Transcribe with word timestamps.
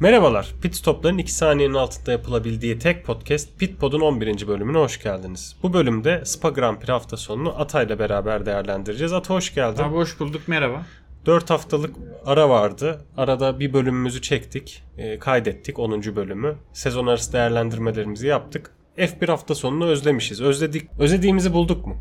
Merhabalar, 0.00 0.54
Pit 0.62 0.74
Stop'ların 0.74 1.18
2 1.18 1.32
saniyenin 1.32 1.74
altında 1.74 2.12
yapılabildiği 2.12 2.78
tek 2.78 3.04
podcast 3.04 3.58
Pitpod'un 3.58 4.00
11. 4.00 4.48
bölümüne 4.48 4.78
hoş 4.78 5.02
geldiniz. 5.02 5.56
Bu 5.62 5.72
bölümde 5.72 6.24
Spa 6.24 6.48
Grand 6.48 6.76
Prix 6.76 6.88
hafta 6.88 7.16
sonunu 7.16 7.60
Atay'la 7.60 7.98
beraber 7.98 8.46
değerlendireceğiz. 8.46 9.12
Ata 9.12 9.34
hoş 9.34 9.54
geldin. 9.54 9.82
Abi 9.82 9.94
hoş 9.94 10.20
bulduk 10.20 10.42
merhaba. 10.46 10.86
4 11.26 11.50
haftalık 11.50 11.96
ara 12.26 12.48
vardı. 12.48 13.04
Arada 13.16 13.60
bir 13.60 13.72
bölümümüzü 13.72 14.22
çektik, 14.22 14.82
e, 14.98 15.18
kaydettik 15.18 15.78
10. 15.78 16.16
bölümü. 16.16 16.56
Sezon 16.72 17.06
arası 17.06 17.32
değerlendirmelerimizi 17.32 18.26
yaptık. 18.26 18.70
F1 18.98 19.26
hafta 19.26 19.54
sonunu 19.54 19.86
özlemişiz. 19.86 20.40
Özledik, 20.40 20.90
özlediğimizi 20.98 21.52
bulduk 21.52 21.86
mu? 21.86 21.96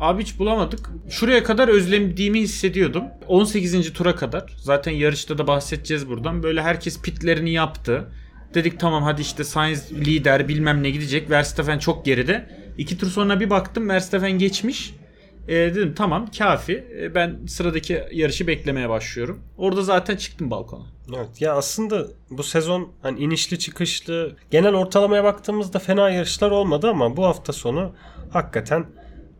Abi 0.00 0.22
hiç 0.22 0.38
bulamadık. 0.38 0.90
Şuraya 1.10 1.44
kadar 1.44 1.68
özlediğimi 1.68 2.40
hissediyordum. 2.40 3.04
18. 3.28 3.92
tura 3.92 4.14
kadar. 4.16 4.52
Zaten 4.56 4.92
yarışta 4.92 5.38
da 5.38 5.46
bahsedeceğiz 5.46 6.08
buradan. 6.08 6.42
Böyle 6.42 6.62
herkes 6.62 7.02
pitlerini 7.02 7.50
yaptı. 7.50 8.08
Dedik 8.54 8.80
tamam 8.80 9.02
hadi 9.02 9.20
işte 9.20 9.44
Sainz 9.44 9.92
lider 9.92 10.48
bilmem 10.48 10.82
ne 10.82 10.90
gidecek. 10.90 11.30
Verstappen 11.30 11.78
çok 11.78 12.04
geride. 12.04 12.48
İki 12.78 12.98
tur 12.98 13.06
sonra 13.06 13.40
bir 13.40 13.50
baktım 13.50 13.88
Verstappen 13.88 14.32
geçmiş. 14.32 14.94
E, 15.48 15.54
dedim 15.54 15.94
tamam 15.96 16.30
kafi. 16.38 16.84
E, 17.00 17.14
ben 17.14 17.38
sıradaki 17.46 18.02
yarışı 18.12 18.46
beklemeye 18.46 18.88
başlıyorum. 18.88 19.42
Orada 19.56 19.82
zaten 19.82 20.16
çıktım 20.16 20.50
balkona. 20.50 20.84
Evet 21.16 21.40
ya 21.40 21.54
aslında 21.54 22.06
bu 22.30 22.42
sezon 22.42 22.92
hani 23.02 23.20
inişli 23.20 23.58
çıkışlı 23.58 24.36
genel 24.50 24.74
ortalamaya 24.74 25.24
baktığımızda 25.24 25.78
fena 25.78 26.10
yarışlar 26.10 26.50
olmadı 26.50 26.88
ama 26.88 27.16
bu 27.16 27.24
hafta 27.24 27.52
sonu 27.52 27.92
hakikaten 28.30 28.86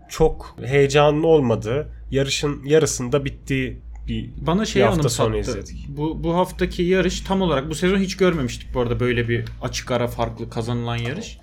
çok 0.08 0.56
heyecanlı 0.64 1.26
olmadığı, 1.26 1.88
yarışın 2.10 2.64
yarısında 2.64 3.24
bittiği 3.24 3.80
bir, 4.08 4.30
Bana 4.36 4.64
şey 4.64 4.82
bir 4.82 4.86
hafta 4.86 5.08
sonu 5.08 5.34
anımsattı. 5.34 5.58
izledik. 5.60 5.86
Bu, 5.88 6.24
bu 6.24 6.34
haftaki 6.36 6.82
yarış 6.82 7.20
tam 7.20 7.42
olarak 7.42 7.70
bu 7.70 7.74
sezon 7.74 7.98
hiç 7.98 8.16
görmemiştik 8.16 8.74
bu 8.74 8.80
arada 8.80 9.00
böyle 9.00 9.28
bir 9.28 9.44
açık 9.62 9.90
ara 9.90 10.08
farklı 10.08 10.50
kazanılan 10.50 10.96
yarış. 10.96 11.38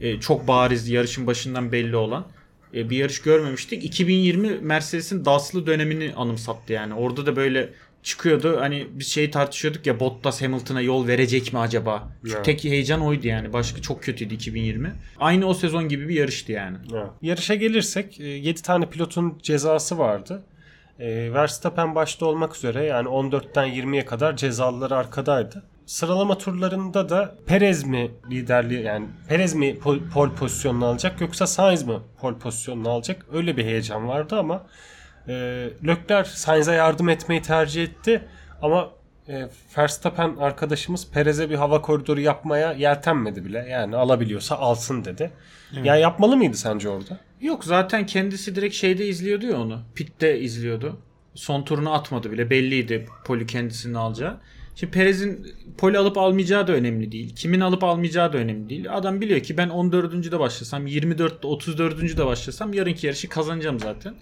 Ee, 0.00 0.20
çok 0.20 0.48
bariz 0.48 0.88
yarışın 0.88 1.26
başından 1.26 1.72
belli 1.72 1.96
olan 1.96 2.26
e, 2.74 2.90
bir 2.90 2.96
yarış 2.96 3.22
görmemiştik. 3.22 3.84
2020 3.84 4.50
Mercedes'in 4.50 5.24
DAS'lı 5.24 5.66
dönemini 5.66 6.12
anımsattı 6.16 6.72
yani. 6.72 6.94
Orada 6.94 7.26
da 7.26 7.36
böyle 7.36 7.70
çıkıyordu. 8.02 8.60
Hani 8.60 8.86
biz 8.92 9.08
şeyi 9.08 9.30
tartışıyorduk 9.30 9.86
ya 9.86 10.00
Bottas 10.00 10.42
Hamilton'a 10.42 10.80
yol 10.80 11.06
verecek 11.06 11.52
mi 11.52 11.58
acaba? 11.58 12.08
Şu 12.26 12.32
Evet. 12.34 12.44
tek 12.44 12.64
heyecan 12.64 13.00
oydu 13.00 13.26
yani. 13.28 13.52
Başka 13.52 13.82
çok 13.82 14.02
kötüydü 14.02 14.34
2020. 14.34 14.92
Aynı 15.18 15.46
o 15.46 15.54
sezon 15.54 15.88
gibi 15.88 16.08
bir 16.08 16.14
yarıştı 16.14 16.52
yani. 16.52 16.76
Evet. 16.92 17.06
Yarışa 17.22 17.54
gelirsek 17.54 18.20
7 18.20 18.62
tane 18.62 18.86
pilotun 18.90 19.38
cezası 19.42 19.98
vardı. 19.98 20.42
E, 20.98 21.32
Verstappen 21.32 21.94
başta 21.94 22.26
olmak 22.26 22.56
üzere 22.56 22.84
yani 22.84 23.08
14'ten 23.08 23.68
20'ye 23.68 24.04
kadar 24.04 24.36
cezalıları 24.36 24.96
arkadaydı. 24.96 25.62
Sıralama 25.86 26.38
turlarında 26.38 27.08
da 27.08 27.34
Perez 27.46 27.84
mi 27.84 28.10
liderliği 28.30 28.82
yani 28.82 29.06
Perez 29.28 29.54
mi 29.54 29.78
pol, 29.78 29.98
pol 30.14 30.30
pozisyonunu 30.30 30.86
alacak 30.86 31.20
yoksa 31.20 31.46
Sainz 31.46 31.82
mi 31.82 31.94
pol 32.20 32.34
pozisyonunu 32.34 32.88
alacak? 32.88 33.26
Öyle 33.32 33.56
bir 33.56 33.64
heyecan 33.64 34.08
vardı 34.08 34.36
ama 34.38 34.66
e, 35.28 35.32
Leclerc 35.86 36.30
Sainz'e 36.30 36.72
yardım 36.72 37.08
etmeyi 37.08 37.42
tercih 37.42 37.82
etti 37.82 38.22
ama 38.62 38.90
e, 39.28 39.48
Verstappen 39.78 40.36
arkadaşımız 40.36 41.10
Perez'e 41.10 41.50
bir 41.50 41.54
hava 41.54 41.82
koridoru 41.82 42.20
yapmaya 42.20 42.72
yeltenmedi 42.72 43.44
bile. 43.44 43.66
Yani 43.70 43.96
alabiliyorsa 43.96 44.56
alsın 44.56 45.04
dedi. 45.04 45.30
Ya 45.84 45.96
yapmalı 45.96 46.36
mıydı 46.36 46.56
sence 46.56 46.88
orada? 46.88 47.18
Yok 47.40 47.64
zaten 47.64 48.06
kendisi 48.06 48.56
direkt 48.56 48.74
şeyde 48.74 49.06
izliyordu 49.06 49.46
ya 49.46 49.60
onu. 49.60 49.80
Pit'te 49.94 50.40
izliyordu. 50.40 50.96
Son 51.34 51.62
turunu 51.62 51.92
atmadı 51.92 52.32
bile. 52.32 52.50
Belliydi 52.50 53.06
poli 53.24 53.46
kendisini 53.46 53.98
alacağı. 53.98 54.40
Şimdi 54.74 54.92
Perez'in 54.92 55.46
poli 55.78 55.98
alıp 55.98 56.18
almayacağı 56.18 56.66
da 56.66 56.72
önemli 56.72 57.12
değil. 57.12 57.36
Kimin 57.36 57.60
alıp 57.60 57.84
almayacağı 57.84 58.32
da 58.32 58.38
önemli 58.38 58.68
değil. 58.68 58.96
Adam 58.96 59.20
biliyor 59.20 59.40
ki 59.40 59.56
ben 59.56 59.68
14. 59.68 60.32
de 60.32 60.38
başlasam, 60.38 60.86
24'te 60.86 61.46
34. 61.46 62.16
de 62.18 62.26
başlasam 62.26 62.72
yarınki 62.72 63.06
yarışı 63.06 63.28
kazanacağım 63.28 63.80
zaten. 63.80 64.14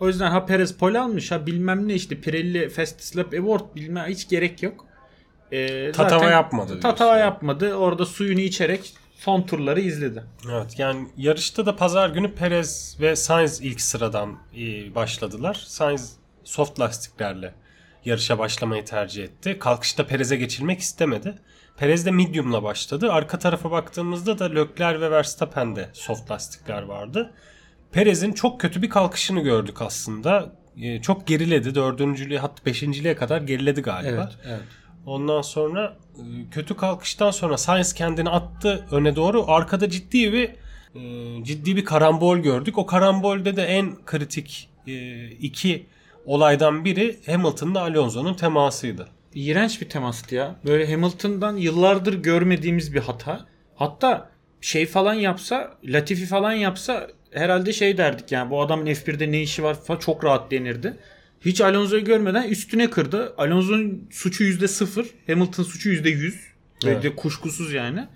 O 0.00 0.06
yüzden 0.06 0.30
ha 0.30 0.46
Perez 0.46 0.76
poli 0.76 0.98
almış 0.98 1.32
ha 1.32 1.46
bilmem 1.46 1.88
ne 1.88 1.94
işte 1.94 2.20
Pirelli 2.20 2.68
Fast 2.68 3.16
Lap 3.16 3.34
Award 3.34 3.76
bilmem 3.76 4.06
hiç 4.08 4.28
gerek 4.28 4.62
yok. 4.62 4.86
Ee, 5.52 5.92
Tatava 5.92 6.30
yapmadı. 6.30 6.80
Tatava 6.80 7.16
yapmadı. 7.16 7.74
Orada 7.74 8.06
suyunu 8.06 8.40
içerek 8.40 8.94
son 9.18 9.42
turları 9.42 9.80
izledi. 9.80 10.24
Evet 10.50 10.78
yani 10.78 11.08
yarışta 11.16 11.66
da 11.66 11.76
pazar 11.76 12.10
günü 12.10 12.34
Perez 12.34 12.96
ve 13.00 13.16
Sainz 13.16 13.60
ilk 13.60 13.80
sıradan 13.80 14.38
e, 14.56 14.94
başladılar. 14.94 15.64
Sainz 15.66 16.16
soft 16.44 16.80
lastiklerle 16.80 17.54
yarışa 18.04 18.38
başlamayı 18.38 18.84
tercih 18.84 19.24
etti. 19.24 19.58
Kalkışta 19.58 20.06
Perez'e 20.06 20.36
geçilmek 20.36 20.80
istemedi. 20.80 21.34
Perez 21.76 22.06
de 22.06 22.10
medium'la 22.10 22.62
başladı. 22.62 23.12
Arka 23.12 23.38
tarafa 23.38 23.70
baktığımızda 23.70 24.38
da 24.38 24.44
Leclerc 24.44 25.00
ve 25.00 25.10
Verstappen'de 25.10 25.88
soft 25.92 26.30
lastikler 26.30 26.82
vardı. 26.82 27.32
Perez'in 27.92 28.32
çok 28.32 28.60
kötü 28.60 28.82
bir 28.82 28.90
kalkışını 28.90 29.40
gördük 29.40 29.82
aslında. 29.82 30.52
E, 30.82 31.02
çok 31.02 31.26
geriledi. 31.26 31.74
Dördüncülüğe 31.74 32.38
hatta 32.38 32.64
beşinciliğe 32.66 33.16
kadar 33.16 33.40
geriledi 33.40 33.82
galiba. 33.82 34.32
evet. 34.46 34.60
Ondan 35.06 35.42
sonra 35.42 35.96
e, 36.16 36.22
kötü 36.50 36.76
kalkıştan 36.76 37.30
sonra 37.30 37.58
Sainz 37.58 37.92
kendini 37.92 38.30
attı 38.30 38.86
öne 38.90 39.16
doğru. 39.16 39.44
Arkada 39.50 39.90
ciddi 39.90 40.32
bir 40.32 40.50
e, 40.94 41.44
ciddi 41.44 41.76
bir 41.76 41.84
karambol 41.84 42.38
gördük. 42.38 42.78
O 42.78 42.86
karambolde 42.86 43.56
de 43.56 43.64
en 43.64 44.04
kritik 44.06 44.68
e, 44.86 45.24
iki 45.30 45.86
olaydan 46.26 46.84
biri 46.84 47.18
Hamilton'la 47.26 47.80
Alonso'nun 47.80 48.34
temasıydı. 48.34 49.08
İğrenç 49.34 49.80
bir 49.80 49.88
temastı 49.88 50.34
ya. 50.34 50.54
Böyle 50.66 50.92
Hamilton'dan 50.92 51.56
yıllardır 51.56 52.14
görmediğimiz 52.14 52.94
bir 52.94 53.00
hata. 53.00 53.46
Hatta 53.76 54.30
şey 54.60 54.86
falan 54.86 55.14
yapsa, 55.14 55.74
Latifi 55.84 56.26
falan 56.26 56.52
yapsa 56.52 57.08
herhalde 57.32 57.72
şey 57.72 57.98
derdik 57.98 58.32
yani 58.32 58.50
bu 58.50 58.62
adamın 58.62 58.86
F1'de 58.86 59.32
ne 59.32 59.42
işi 59.42 59.62
var 59.62 59.82
falan 59.84 59.98
çok 59.98 60.24
rahat 60.24 60.50
denirdi. 60.50 60.96
Hiç 61.40 61.60
Alonso'yu 61.60 62.04
görmeden 62.04 62.48
üstüne 62.48 62.90
kırdı. 62.90 63.34
Alonso'nun 63.38 64.08
suçu 64.10 64.44
%0, 64.44 65.06
Hamilton 65.26 65.62
suçu 65.62 65.90
%100. 65.90 66.34
Ve 66.84 66.90
Evet. 66.90 67.02
de 67.02 67.16
kuşkusuz 67.16 67.72
yani. 67.72 68.06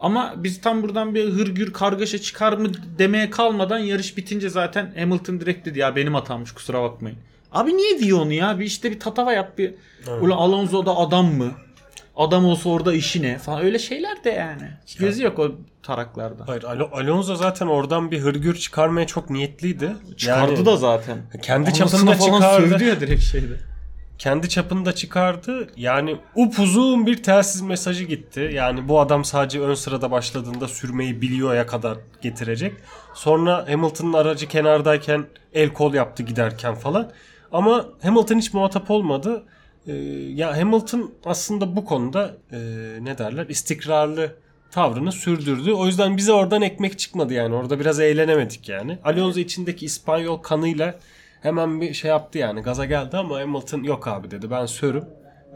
Ama 0.00 0.34
biz 0.36 0.60
tam 0.60 0.82
buradan 0.82 1.14
bir 1.14 1.24
hırgür 1.24 1.72
kargaşa 1.72 2.18
çıkar 2.18 2.52
mı 2.52 2.70
demeye 2.98 3.30
kalmadan 3.30 3.78
yarış 3.78 4.16
bitince 4.16 4.48
zaten 4.48 4.92
Hamilton 4.98 5.40
direkt 5.40 5.66
dedi 5.66 5.78
ya 5.78 5.96
benim 5.96 6.14
hatammış 6.14 6.52
kusura 6.52 6.82
bakmayın. 6.82 7.18
Abi 7.52 7.76
niye 7.76 7.98
diyor 7.98 8.20
onu 8.20 8.32
ya? 8.32 8.58
Bir 8.58 8.64
işte 8.64 8.90
bir 8.90 9.00
tatava 9.00 9.32
yap 9.32 9.58
bir. 9.58 9.74
Ulan 10.20 10.36
Alonso 10.36 10.86
da 10.86 10.96
adam 10.96 11.26
mı? 11.34 11.52
Adam 12.20 12.44
olsa 12.44 12.68
orada 12.68 12.94
işi 12.94 13.22
ne 13.22 13.38
falan 13.38 13.62
öyle 13.62 13.78
şeyler 13.78 14.24
de 14.24 14.30
yani. 14.30 14.62
Hiç 14.86 14.96
Gözü 14.96 15.24
yok 15.24 15.38
o 15.38 15.50
taraklarda. 15.82 16.42
Hayır 16.46 16.62
Alo- 16.62 16.90
Alonso 16.92 17.34
zaten 17.36 17.66
oradan 17.66 18.10
bir 18.10 18.20
hırgür 18.20 18.54
çıkarmaya 18.54 19.06
çok 19.06 19.30
niyetliydi. 19.30 19.92
Çıkardı 20.16 20.52
Yani 20.52 20.66
da 20.66 20.76
zaten. 20.76 21.18
kendi 21.42 21.74
çapında 21.74 22.12
falan 22.12 22.40
çıkardı. 22.40 22.68
sövdü 22.70 22.84
ya 22.84 23.00
direkt 23.00 23.22
şeyde. 23.22 23.54
kendi 24.18 24.48
çapında 24.48 24.94
çıkardı. 24.94 25.68
Yani 25.76 26.16
upuzun 26.34 27.06
bir 27.06 27.22
telsiz 27.22 27.62
mesajı 27.62 28.04
gitti. 28.04 28.50
Yani 28.54 28.88
bu 28.88 29.00
adam 29.00 29.24
sadece 29.24 29.60
ön 29.60 29.74
sırada 29.74 30.10
başladığında 30.10 30.68
sürmeyi 30.68 31.20
biliyor'a 31.22 31.66
kadar 31.66 31.98
getirecek. 32.22 32.74
Sonra 33.14 33.66
Hamilton'ın 33.68 34.12
aracı 34.12 34.48
kenardayken 34.48 35.24
el 35.54 35.72
kol 35.72 35.94
yaptı 35.94 36.22
giderken 36.22 36.74
falan. 36.74 37.10
Ama 37.52 37.84
Hamilton 38.02 38.38
hiç 38.38 38.54
muhatap 38.54 38.90
olmadı. 38.90 39.42
Ee, 39.86 39.92
ya 40.34 40.56
Hamilton 40.56 41.14
aslında 41.24 41.76
bu 41.76 41.84
konuda 41.84 42.36
e, 42.52 42.58
ne 43.00 43.18
derler 43.18 43.46
istikrarlı 43.48 44.36
tavrını 44.70 45.12
sürdürdü. 45.12 45.72
O 45.72 45.86
yüzden 45.86 46.16
bize 46.16 46.32
oradan 46.32 46.62
ekmek 46.62 46.98
çıkmadı 46.98 47.34
yani. 47.34 47.54
Orada 47.54 47.80
biraz 47.80 48.00
eğlenemedik 48.00 48.68
yani. 48.68 48.98
Alonso 49.04 49.40
içindeki 49.40 49.86
İspanyol 49.86 50.36
kanıyla 50.36 50.98
hemen 51.42 51.80
bir 51.80 51.94
şey 51.94 52.08
yaptı 52.10 52.38
yani. 52.38 52.60
Gaza 52.62 52.84
geldi 52.84 53.16
ama 53.16 53.40
Hamilton 53.40 53.82
yok 53.82 54.08
abi 54.08 54.30
dedi. 54.30 54.50
Ben 54.50 54.66
sörüm. 54.66 55.04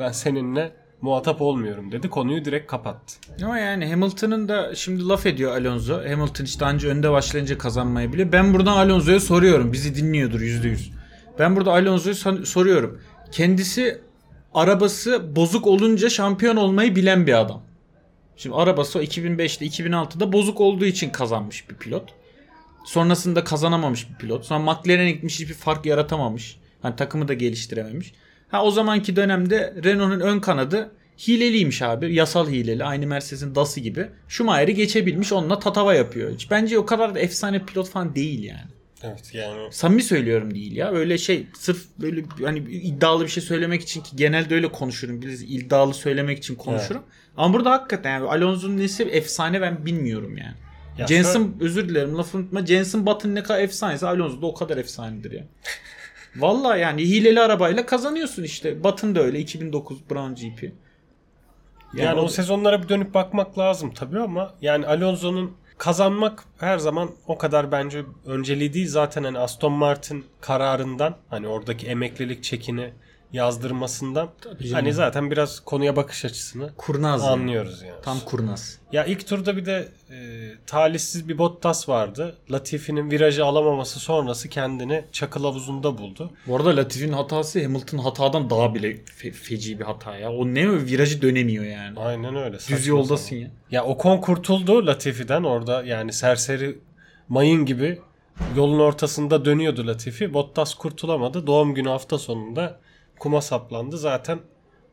Ben 0.00 0.12
seninle 0.12 0.72
muhatap 1.00 1.42
olmuyorum 1.42 1.92
dedi. 1.92 2.10
Konuyu 2.10 2.44
direkt 2.44 2.70
kapattı. 2.70 3.14
Ama 3.44 3.58
yani 3.58 3.90
Hamilton'ın 3.90 4.48
da 4.48 4.74
şimdi 4.74 5.08
laf 5.08 5.26
ediyor 5.26 5.52
Alonso. 5.52 5.94
Hamilton 5.94 6.44
işte 6.44 6.64
anca 6.64 6.88
önde 6.88 7.10
başlayınca 7.10 7.58
kazanmayı 7.58 8.12
biliyor. 8.12 8.32
Ben 8.32 8.54
buradan 8.54 8.76
Alonso'ya 8.76 9.20
soruyorum. 9.20 9.72
Bizi 9.72 9.94
dinliyordur 9.94 10.40
%100. 10.40 10.78
Ben 11.38 11.56
burada 11.56 11.72
Alonso'ya 11.72 12.14
soruyorum. 12.44 13.00
Kendisi 13.32 14.00
arabası 14.54 15.36
bozuk 15.36 15.66
olunca 15.66 16.10
şampiyon 16.10 16.56
olmayı 16.56 16.96
bilen 16.96 17.26
bir 17.26 17.40
adam. 17.40 17.62
Şimdi 18.36 18.56
arabası 18.56 18.98
o 18.98 19.02
2005'te 19.02 19.66
2006'da 19.66 20.32
bozuk 20.32 20.60
olduğu 20.60 20.84
için 20.84 21.10
kazanmış 21.10 21.70
bir 21.70 21.74
pilot. 21.74 22.14
Sonrasında 22.84 23.44
kazanamamış 23.44 24.10
bir 24.10 24.14
pilot. 24.14 24.44
Sonra 24.44 24.58
McLaren'e 24.58 25.12
gitmiş 25.12 25.40
hiçbir 25.40 25.54
fark 25.54 25.86
yaratamamış. 25.86 26.56
Hani 26.82 26.96
takımı 26.96 27.28
da 27.28 27.34
geliştirememiş. 27.34 28.12
Ha 28.48 28.64
o 28.64 28.70
zamanki 28.70 29.16
dönemde 29.16 29.74
Renault'un 29.84 30.20
ön 30.20 30.40
kanadı 30.40 30.90
hileliymiş 31.18 31.82
abi. 31.82 32.14
Yasal 32.14 32.48
hileli. 32.48 32.84
Aynı 32.84 33.06
Mercedes'in 33.06 33.54
DAS'ı 33.54 33.80
gibi. 33.80 34.08
Schumacher'i 34.28 34.74
geçebilmiş 34.74 35.32
onunla 35.32 35.58
tatava 35.58 35.94
yapıyor. 35.94 36.34
Hiç 36.34 36.50
bence 36.50 36.78
o 36.78 36.86
kadar 36.86 37.14
da 37.14 37.18
efsane 37.18 37.64
pilot 37.64 37.88
falan 37.88 38.14
değil 38.14 38.44
yani. 38.44 38.73
Evet 39.04 39.34
yani 39.34 39.72
Samimi 39.72 40.02
söylüyorum 40.02 40.54
değil 40.54 40.76
ya. 40.76 40.90
Öyle 40.90 41.18
şey 41.18 41.46
sırf 41.58 41.86
böyle 41.98 42.24
hani 42.44 42.58
iddialı 42.58 43.24
bir 43.24 43.28
şey 43.28 43.42
söylemek 43.42 43.82
için 43.82 44.02
ki 44.02 44.16
genelde 44.16 44.54
öyle 44.54 44.72
konuşurum. 44.72 45.22
Biz 45.22 45.42
iddialı 45.42 45.94
söylemek 45.94 46.38
için 46.38 46.54
konuşurum. 46.54 47.02
Ama 47.36 47.54
burada 47.54 47.70
hakikaten 47.70 48.10
yani 48.10 48.28
Alonso'nun 48.28 48.76
nesi 48.76 49.02
efsane 49.02 49.60
ben 49.60 49.86
bilmiyorum 49.86 50.36
yani. 50.36 50.54
Ya 50.98 51.06
Jenson 51.06 51.56
özür 51.60 51.88
dilerim 51.88 52.18
lafını 52.18 52.40
unutma. 52.42 52.66
Jenson 52.66 53.06
Button 53.06 53.34
ne 53.34 53.42
kadar 53.42 53.60
efsaneyse 53.60 54.06
Alonso 54.06 54.42
da 54.42 54.46
o 54.46 54.54
kadar 54.54 54.76
efsanedir 54.76 55.32
ya. 55.32 55.44
Vallahi 56.36 56.80
yani 56.80 57.02
hileli 57.02 57.40
arabayla 57.40 57.86
kazanıyorsun 57.86 58.42
işte. 58.42 58.84
Button 58.84 59.14
da 59.14 59.20
öyle 59.22 59.38
2009 59.38 60.10
Brown 60.10 60.34
GP. 60.34 60.62
Yani, 60.62 60.72
Yani 61.94 62.20
o 62.20 62.24
o- 62.24 62.28
sezonlara 62.28 62.82
bir 62.82 62.88
dönüp 62.88 63.14
bakmak 63.14 63.58
lazım 63.58 63.94
tabii 63.94 64.20
ama 64.20 64.54
yani 64.60 64.86
Alonso'nun 64.86 65.52
kazanmak 65.78 66.44
her 66.60 66.78
zaman 66.78 67.10
o 67.26 67.38
kadar 67.38 67.72
bence 67.72 68.04
önceliği 68.26 68.74
değil. 68.74 68.88
Zaten 68.88 69.24
hani 69.24 69.38
Aston 69.38 69.72
Martin 69.72 70.24
kararından 70.40 71.16
hani 71.30 71.48
oradaki 71.48 71.86
emeklilik 71.86 72.44
çekini 72.44 72.92
yazdırmasından 73.34 74.30
hani 74.72 74.92
zaten 74.92 75.30
biraz 75.30 75.60
konuya 75.60 75.96
bakış 75.96 76.24
açısını 76.24 76.70
Kurnaz 76.76 77.24
anlıyoruz 77.24 77.82
yani. 77.82 78.02
Tam 78.02 78.20
kurnaz. 78.20 78.78
Ya 78.92 79.04
ilk 79.04 79.26
turda 79.26 79.56
bir 79.56 79.66
de 79.66 79.88
e, 80.10 80.16
talihsiz 80.66 81.28
bir 81.28 81.38
Bottas 81.38 81.88
vardı. 81.88 82.36
Latifi'nin 82.50 83.10
virajı 83.10 83.44
alamaması 83.44 84.00
sonrası 84.00 84.48
kendini 84.48 85.04
çakıl 85.12 85.44
havuzunda 85.44 85.98
buldu. 85.98 86.30
Bu 86.46 86.56
arada 86.56 86.76
Latifi'nin 86.76 87.12
hatası 87.12 87.62
Hamilton 87.62 87.98
hatadan 87.98 88.50
daha 88.50 88.74
bile 88.74 88.92
fe- 88.92 89.32
feci 89.32 89.78
bir 89.78 89.84
hata 89.84 90.16
ya. 90.16 90.32
O 90.32 90.46
ne 90.46 90.70
virajı 90.86 91.22
dönemiyor 91.22 91.64
yani. 91.64 91.98
Aynen 92.00 92.36
öyle. 92.36 92.56
Düz 92.68 92.86
yoldasın 92.86 93.24
sapan. 93.24 93.36
ya. 93.40 93.50
Ya 93.70 93.84
Ocon 93.84 94.18
kurtuldu 94.18 94.86
Latifi'den 94.86 95.42
orada 95.44 95.82
yani 95.84 96.12
serseri 96.12 96.78
mayın 97.28 97.66
gibi 97.66 98.00
yolun 98.56 98.78
ortasında 98.80 99.44
dönüyordu 99.44 99.86
Latifi. 99.86 100.34
Bottas 100.34 100.74
kurtulamadı. 100.74 101.46
Doğum 101.46 101.74
günü 101.74 101.88
hafta 101.88 102.18
sonunda 102.18 102.78
kuma 103.24 103.40
saplandı. 103.40 103.98
Zaten 103.98 104.38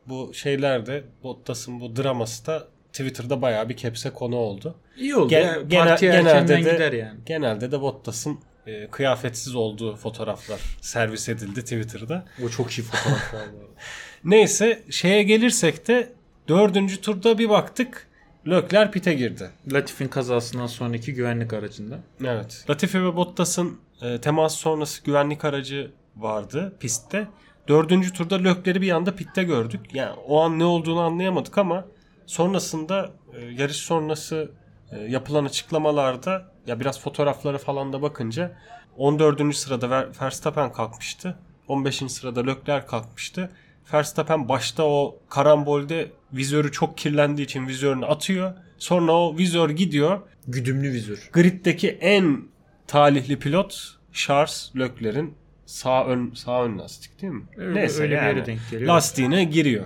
bu 0.07 0.33
şeyler 0.33 0.85
de 0.85 1.03
Bottas'ın 1.23 1.79
bu 1.79 1.95
draması 1.95 2.45
da 2.45 2.67
Twitter'da 2.93 3.41
bayağı 3.41 3.69
bir 3.69 3.77
kepse 3.77 4.09
konu 4.09 4.35
oldu. 4.35 4.75
İyi 4.97 5.15
oldu 5.15 5.27
Gen- 5.27 5.47
ya. 5.47 5.61
genel- 5.61 5.87
Partiye 5.87 6.11
genelde 6.11 6.47
de- 6.65 6.71
gider 6.71 6.91
yani. 6.93 7.19
Genelde 7.25 7.71
de 7.71 7.81
Bottas'ın 7.81 8.39
e, 8.67 8.87
kıyafetsiz 8.87 9.55
olduğu 9.55 9.95
fotoğraflar 9.95 10.59
servis 10.81 11.29
edildi 11.29 11.61
Twitter'da. 11.61 12.25
O 12.45 12.49
çok 12.49 12.71
iyi 12.71 12.81
fotoğraf 12.83 13.33
var. 13.33 13.41
Neyse 14.23 14.83
şeye 14.89 15.23
gelirsek 15.23 15.87
de 15.87 16.13
dördüncü 16.47 17.01
turda 17.01 17.37
bir 17.37 17.49
baktık 17.49 18.07
Lökler 18.47 18.91
pite 18.91 19.13
girdi. 19.13 19.49
Latif'in 19.71 20.07
kazasından 20.07 20.67
sonraki 20.67 21.13
güvenlik 21.13 21.53
aracında. 21.53 21.99
Evet. 22.25 22.65
Latifi 22.69 23.03
ve 23.03 23.15
Bottas'ın 23.15 23.79
e, 24.01 24.21
temas 24.21 24.55
sonrası 24.55 25.03
güvenlik 25.03 25.45
aracı 25.45 25.91
vardı 26.15 26.77
pistte. 26.79 27.27
Dördüncü 27.67 28.13
turda 28.13 28.35
Lökler'i 28.35 28.81
bir 28.81 28.91
anda 28.91 29.15
pitte 29.15 29.43
gördük. 29.43 29.81
Yani 29.93 30.15
o 30.27 30.41
an 30.41 30.59
ne 30.59 30.65
olduğunu 30.65 30.99
anlayamadık 30.99 31.57
ama 31.57 31.85
sonrasında 32.25 33.11
e, 33.33 33.45
yarış 33.45 33.77
sonrası 33.77 34.51
e, 34.91 34.99
yapılan 34.99 35.45
açıklamalarda 35.45 36.51
ya 36.67 36.79
biraz 36.79 36.99
fotoğraflara 37.01 37.57
falan 37.57 37.93
da 37.93 38.01
bakınca 38.01 38.57
14. 38.97 39.55
sırada 39.55 39.89
Ver- 39.89 40.07
Verstappen 40.21 40.71
kalkmıştı. 40.73 41.37
15. 41.67 41.95
sırada 42.07 42.45
Lökler 42.45 42.87
kalkmıştı. 42.87 43.49
Verstappen 43.93 44.49
başta 44.49 44.83
o 44.83 45.19
karambolde 45.29 46.11
vizörü 46.33 46.71
çok 46.71 46.97
kirlendiği 46.97 47.45
için 47.45 47.67
vizörünü 47.67 48.05
atıyor. 48.05 48.53
Sonra 48.77 49.11
o 49.11 49.37
vizör 49.37 49.69
gidiyor 49.69 50.21
Güdümlü 50.47 50.91
vizör. 50.91 51.29
griddeki 51.33 51.89
en 51.89 52.41
talihli 52.87 53.39
pilot 53.39 53.97
Charles 54.13 54.71
Leclerc'in 54.79 55.33
sağ 55.71 56.05
ön 56.05 56.31
sağ 56.35 56.63
ön 56.65 56.79
lastik 56.79 57.21
değil 57.21 57.33
mi? 57.33 57.43
Öyle- 57.57 57.75
Neyse 57.79 58.01
öyle 58.01 58.11
bir 58.11 58.17
yani. 58.17 58.27
yere 58.37 58.45
denk 58.45 58.59
geliyor. 58.71 58.87
Lastiğine 58.93 59.43
giriyor. 59.43 59.85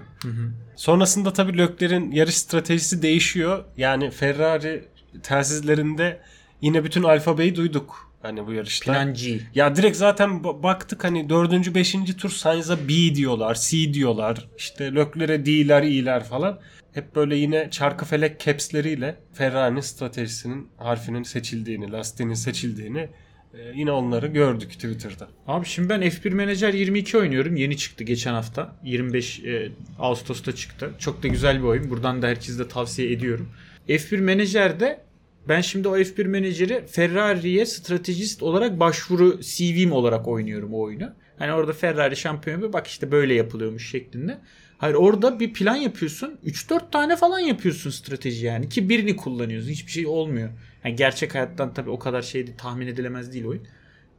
Sonrasında 0.76 1.34
tabii 1.34 1.58
Leclerc'in 1.58 2.12
yarış 2.12 2.36
stratejisi 2.38 3.02
değişiyor. 3.02 3.64
Yani 3.78 4.12
Ferrari 4.12 4.86
telsizlerinde 5.24 6.22
yine 6.62 6.84
bütün 6.84 7.04
alfabeyi 7.04 7.56
duyduk. 7.56 8.12
Hani 8.22 8.48
bu 8.48 8.54
yarışta. 8.54 8.92
Plan 8.94 9.14
G. 9.14 9.40
Ya 9.56 9.76
direkt 9.76 9.98
zaten 9.98 10.30
ba- 10.30 10.64
baktık 10.64 11.04
hani 11.04 11.30
dördüncü 11.30 11.76
beşinci 11.76 12.18
tur 12.18 12.30
Sainz'a 12.30 12.78
B 12.88 13.16
diyorlar, 13.16 13.58
C 13.70 13.94
diyorlar. 13.94 14.48
İşte 14.58 14.96
Leclerc'e 14.96 15.46
D'ler, 15.46 15.84
I'ler 15.84 16.24
falan. 16.24 16.60
Hep 16.94 17.16
böyle 17.16 17.36
yine 17.36 17.70
çarkı 17.72 18.06
felek 18.06 18.40
caps'leriyle 18.40 19.16
Ferrari'nin 19.34 19.80
stratejisinin 19.82 20.68
harfinin 20.78 21.24
seçildiğini, 21.24 21.92
lastiğinin 21.92 22.34
seçildiğini 22.34 23.10
e, 23.56 23.72
yine 23.76 23.92
onları 23.92 24.28
gördük 24.28 24.72
Twitter'da. 24.72 25.28
Abi 25.48 25.66
şimdi 25.66 25.90
ben 25.90 26.02
F1 26.02 26.34
Manager 26.34 26.74
22 26.74 27.18
oynuyorum. 27.18 27.56
Yeni 27.56 27.78
çıktı 27.78 28.04
geçen 28.04 28.34
hafta. 28.34 28.76
25 28.84 29.40
e, 29.40 29.72
Ağustos'ta 30.00 30.56
çıktı. 30.56 30.92
Çok 31.00 31.24
da 31.24 31.28
güzel 31.28 31.58
bir 31.58 31.64
oyun. 31.64 31.90
Buradan 31.90 32.22
da 32.22 32.28
herkese 32.28 32.60
de 32.60 32.68
tavsiye 32.68 33.12
ediyorum. 33.12 33.50
F1 33.90 34.22
Manager'de 34.22 35.02
ben 35.48 35.62
şimdi 35.62 35.88
o 35.88 35.98
F1 35.98 36.28
Manager'i 36.28 36.86
Ferrari'ye 36.88 37.66
stratejist 37.66 38.44
olarak 38.44 38.80
başvuru 38.80 39.40
CV'm 39.42 39.92
olarak 39.92 40.28
oynuyorum 40.28 40.74
o 40.74 40.82
oyunu. 40.82 41.14
Hani 41.40 41.54
orada 41.54 41.74
Ferrari 41.74 42.16
şampiyonu 42.16 42.68
bir 42.68 42.74
bak 42.74 42.88
işte 42.88 43.12
böyle 43.12 43.34
yapılıyormuş 43.34 43.90
şeklinde. 43.90 44.38
Hayır 44.78 44.96
orada 44.96 45.40
bir 45.40 45.54
plan 45.54 45.76
yapıyorsun. 45.76 46.38
3-4 46.46 46.92
tane 46.92 47.16
falan 47.16 47.40
yapıyorsun 47.40 47.90
strateji 47.90 48.46
yani. 48.46 48.70
Ki 48.70 48.90
birini 48.90 49.16
kullanıyorsun. 49.16 49.70
Hiçbir 49.70 49.92
şey 49.92 50.08
olmuyor. 50.08 50.50
Yani 50.86 50.96
gerçek 50.96 51.36
hayattan 51.36 51.74
tabii 51.74 51.90
o 51.90 52.00
kadar 52.00 52.22
şey 52.22 52.56
tahmin 52.58 52.88
edilemez 52.88 53.34
değil 53.34 53.46
oyun. 53.46 53.64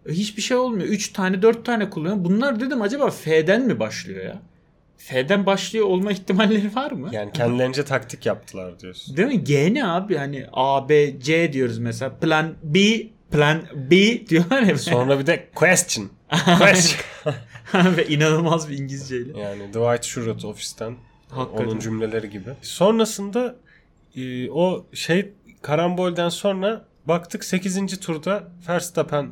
Hiçbir 0.08 0.42
şey 0.42 0.56
olmuyor. 0.56 0.88
3 0.88 1.12
tane 1.12 1.42
4 1.42 1.64
tane 1.64 1.90
kullanıyor. 1.90 2.16
Bunlar 2.24 2.60
dedim 2.60 2.82
acaba 2.82 3.10
F'den 3.10 3.62
mi 3.66 3.80
başlıyor 3.80 4.24
ya? 4.24 4.42
F'den 4.96 5.46
başlıyor 5.46 5.86
olma 5.86 6.12
ihtimalleri 6.16 6.74
var 6.74 6.90
mı? 6.90 7.08
Yani 7.12 7.32
kendilerince 7.32 7.84
taktik 7.84 8.26
yaptılar 8.26 8.80
diyorsun. 8.80 9.16
Değil 9.16 9.28
mi? 9.28 9.44
G 9.44 9.74
ne 9.74 9.86
abi? 9.86 10.16
Hani 10.16 10.46
A, 10.52 10.88
B, 10.88 11.20
C 11.20 11.52
diyoruz 11.52 11.78
mesela. 11.78 12.14
Plan 12.18 12.54
B, 12.62 12.78
plan 13.30 13.62
B 13.74 14.26
diyorlar 14.26 14.62
ya. 14.62 14.78
Sonra 14.78 15.18
bir 15.18 15.26
de 15.26 15.48
question. 15.54 16.10
Question. 16.58 17.00
Ve 17.96 18.06
inanılmaz 18.06 18.70
bir 18.70 18.78
İngilizceyle. 18.78 19.40
yani 19.40 19.68
Dwight 19.68 20.04
Schrute 20.04 20.46
ofisten 20.46 20.94
Hakikaten. 21.28 21.64
onun 21.66 21.78
cümleleri 21.80 22.30
gibi. 22.30 22.50
Sonrasında 22.62 23.56
e, 24.16 24.50
o 24.50 24.86
şey 24.92 25.32
karambolden 25.66 26.28
sonra 26.28 26.84
baktık 27.06 27.44
8. 27.44 28.00
turda 28.00 28.44
Verstappen 28.68 29.30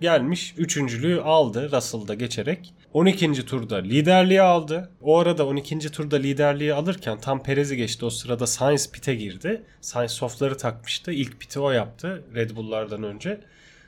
gelmiş. 0.00 0.54
Üçüncülüğü 0.56 1.20
aldı 1.20 1.72
Russell'da 1.72 2.14
geçerek. 2.14 2.74
12. 2.92 3.46
turda 3.46 3.76
liderliği 3.76 4.42
aldı. 4.42 4.90
O 5.02 5.18
arada 5.18 5.46
12. 5.46 5.78
turda 5.78 6.16
liderliği 6.16 6.74
alırken 6.74 7.18
tam 7.18 7.42
Perez'i 7.42 7.76
geçti. 7.76 8.04
O 8.04 8.10
sırada 8.10 8.46
Sainz 8.46 8.92
pite 8.92 9.14
girdi. 9.14 9.62
Sainz 9.80 10.10
softları 10.10 10.56
takmıştı. 10.56 11.12
İlk 11.12 11.40
piti 11.40 11.60
o 11.60 11.70
yaptı 11.70 12.22
Red 12.34 12.56
Bull'lardan 12.56 13.02
önce. 13.02 13.40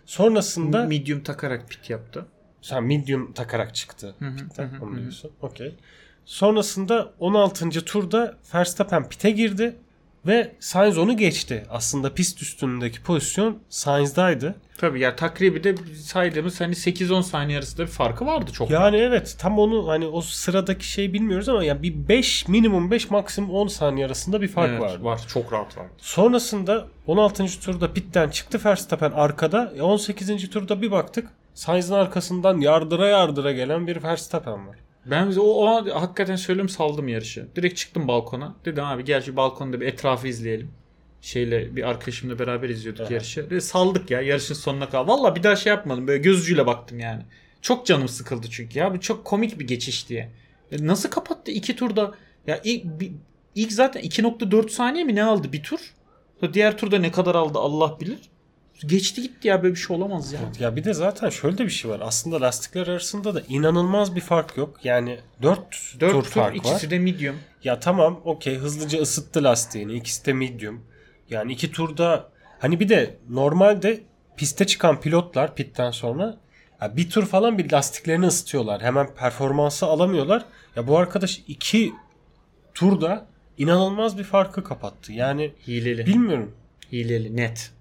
Sonrasında 0.07 0.85
Medium 0.85 1.23
takarak 1.23 1.69
pit 1.69 1.91
yaptı. 1.91 2.27
sen 2.63 2.85
medium 2.85 3.33
takarak 3.33 3.75
çıktı. 3.75 4.15
pitten, 4.39 4.71
onu 4.83 4.99
diyorsun. 4.99 5.31
Okey. 5.41 5.75
Sonrasında 6.25 7.13
16. 7.19 7.71
turda 7.71 8.37
Verstappen 8.55 9.09
pite 9.09 9.31
girdi 9.31 9.77
ve 10.27 10.53
Sainz 10.61 10.99
onu 10.99 11.17
geçti. 11.17 11.67
Aslında 11.71 12.15
pist 12.15 12.43
üstündeki 12.43 13.03
pozisyon 13.03 13.59
Sainz'daydı. 13.69 14.55
Tabii 14.79 15.01
ya 15.01 15.17
takribi 15.17 15.65
de 15.65 15.75
saydığımız 16.05 16.61
hani 16.61 16.75
8-10 16.75 17.23
saniye 17.23 17.59
arasında 17.59 17.83
bir 17.83 17.91
farkı 17.91 18.27
vardı 18.27 18.51
çok. 18.53 18.71
Yani 18.71 18.97
evet 18.97 19.37
tam 19.39 19.59
onu 19.59 19.89
hani 19.89 20.07
o 20.07 20.21
sıradaki 20.21 20.89
şey 20.89 21.13
bilmiyoruz 21.13 21.49
ama 21.49 21.65
yani 21.65 21.83
bir 21.83 22.09
5 22.09 22.49
minimum 22.49 22.91
5 22.91 23.11
maksimum 23.11 23.51
10 23.51 23.67
saniye 23.67 24.07
arasında 24.07 24.43
bir 24.43 24.49
fark 24.49 24.71
Evet, 24.71 24.81
vardı. 24.81 25.05
var. 25.05 25.21
Çok 25.29 25.53
rahat 25.53 25.77
var. 25.79 25.87
Sonrasında 25.99 26.87
16. 27.07 27.61
turda 27.61 27.93
pitten 27.93 28.29
çıktı 28.29 28.61
Verstappen 28.65 29.11
arkada. 29.11 29.73
E, 29.77 29.83
18. 29.83 30.51
turda 30.51 30.83
bir 30.83 30.91
baktık 30.91 31.29
Sainz'in 31.55 31.95
arkasından 31.95 32.59
yardıra 32.61 33.09
yardıra 33.09 33.53
gelen 33.53 33.87
bir 33.87 34.03
Verstappen 34.03 34.67
var. 34.69 34.77
Ben 35.11 35.33
o, 35.37 35.41
o 35.43 35.67
an 35.67 35.87
hakikaten 35.87 36.37
söylüyorum 36.37 36.69
saldım 36.69 37.09
yarışı. 37.09 37.49
Direkt 37.57 37.77
çıktım 37.77 38.09
balkona. 38.09 38.57
Dedim 38.65 38.85
abi 38.85 39.05
gel 39.05 39.23
şu 39.23 39.37
balkonda 39.37 39.81
bir 39.81 39.87
etrafı 39.87 40.29
izleyelim. 40.29 40.71
Şeyle 41.21 41.77
bir 41.77 41.83
arkadaşımla 41.89 42.39
beraber 42.39 42.69
izliyorduk 42.69 43.07
Aha. 43.07 43.15
yarışı. 43.15 43.51
Ve 43.51 43.61
saldık 43.61 44.11
ya 44.11 44.21
yarışın 44.21 44.55
sonuna 44.55 44.87
kadar. 44.89 45.07
Valla 45.07 45.37
bir 45.37 45.43
daha 45.43 45.57
şey 45.57 45.71
yapmadım. 45.71 46.07
Böyle 46.07 46.23
göz 46.23 46.43
ucuyla 46.43 46.67
baktım 46.67 46.99
yani. 47.01 47.23
Çok 47.63 47.87
canım 47.87 48.09
sıkıldı 48.09 48.47
çünkü 48.51 48.79
ya. 48.79 48.95
Bu 48.95 49.01
çok 49.01 49.25
komik 49.25 49.59
bir 49.61 49.67
geçiş 49.67 50.09
diye. 50.09 50.31
E 50.73 50.87
nasıl 50.87 51.11
kapattı 51.11 51.51
iki 51.51 51.77
turda? 51.77 52.15
Ya 52.47 52.61
ilk, 52.65 52.85
bir- 52.85 53.13
ilk 53.55 53.73
zaten 53.73 54.01
2.4 54.03 54.69
saniye 54.71 55.05
mi 55.05 55.15
ne 55.15 55.25
aldı 55.25 55.53
bir 55.53 55.63
tur? 55.63 55.81
Diğer 56.53 56.79
turda 56.79 56.99
ne 56.99 57.11
kadar 57.13 57.35
aldı 57.35 57.59
Allah 57.59 58.01
bilir. 58.01 58.19
Geçti 58.87 59.23
gitti 59.23 59.49
ya 59.49 59.63
böyle 59.63 59.75
bir 59.75 59.81
şey 59.81 59.97
olamaz 59.97 60.33
ya. 60.33 60.41
Ya 60.61 60.77
bir 60.77 60.85
de 60.85 60.95
zaten 60.95 61.31
şöyle 61.31 61.59
de 61.59 61.65
bir 61.65 61.71
şey 61.71 61.91
var. 61.91 62.01
Aslında 62.03 62.41
lastikler 62.41 62.87
arasında 62.87 63.35
da 63.35 63.43
inanılmaz 63.49 64.17
bir 64.17 64.21
fark 64.21 64.57
yok. 64.57 64.81
Yani 64.85 65.19
4, 65.43 65.59
4 66.01 66.13
tur 66.13 66.23
tur, 66.23 66.31
fark 66.31 66.57
ikisi 66.57 66.87
var. 66.87 66.91
de 66.91 66.99
medium. 66.99 67.37
Ya 67.65 67.81
tamam 67.81 68.21
okey 68.25 68.57
hızlıca 68.57 69.01
ısıttı 69.01 69.45
lastiğini. 69.45 69.93
İkisi 69.93 70.27
de 70.27 70.33
medium. 70.33 70.85
Yani 71.31 71.53
iki 71.53 71.73
turda 71.73 72.29
hani 72.59 72.81
bir 72.81 72.89
de 72.89 73.17
normalde 73.29 74.01
piste 74.37 74.67
çıkan 74.67 75.01
pilotlar 75.01 75.55
pitten 75.55 75.91
sonra 75.91 76.37
ya 76.83 76.97
bir 76.97 77.11
tur 77.11 77.27
falan 77.27 77.59
bir 77.59 77.73
lastiklerini 77.73 78.27
ısıtıyorlar. 78.27 78.83
Hemen 78.83 79.15
performansı 79.15 79.87
alamıyorlar. 79.87 80.45
Ya 80.77 80.87
bu 80.87 80.99
arkadaş 80.99 81.43
iki 81.49 81.93
turda 82.75 83.27
inanılmaz 83.59 84.19
bir 84.19 84.25
farkı 84.25 84.65
kapattı. 84.65 85.13
Yani 85.13 85.53
Hileli. 85.67 86.07
bilmiyorum. 86.07 86.55
Hileli 86.93 87.37
net. 87.37 87.76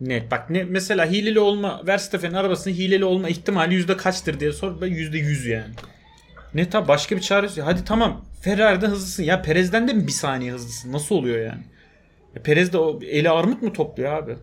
Net. 0.00 0.30
Bak 0.30 0.50
ne 0.50 0.64
mesela 0.64 1.06
hileli 1.06 1.40
olma 1.40 1.82
Verstappen'in 1.86 2.34
arabasının 2.34 2.74
hileli 2.74 3.04
olma 3.04 3.28
ihtimali 3.28 3.74
yüzde 3.74 3.96
kaçtır 3.96 4.40
diye 4.40 4.52
sor. 4.52 4.80
Ben 4.80 4.86
yüzde 4.86 5.18
yüz 5.18 5.46
yani. 5.46 5.74
Net 6.54 6.74
abi 6.74 6.88
başka 6.88 7.16
bir 7.16 7.20
çaresi. 7.20 7.62
Hadi 7.62 7.84
tamam 7.84 8.24
Ferrari'den 8.40 8.90
hızlısın. 8.90 9.22
Ya 9.22 9.42
Perez'den 9.42 9.88
de 9.88 9.92
mi 9.92 10.06
bir 10.06 10.12
saniye 10.12 10.52
hızlısın? 10.52 10.92
Nasıl 10.92 11.14
oluyor 11.14 11.38
yani? 11.38 11.62
Ya 12.34 12.42
Perez 12.42 12.72
de 12.72 12.78
o 12.78 13.00
eli 13.02 13.30
armut 13.30 13.62
mu 13.62 13.72
topluyor 13.72 14.12
abi? 14.12 14.36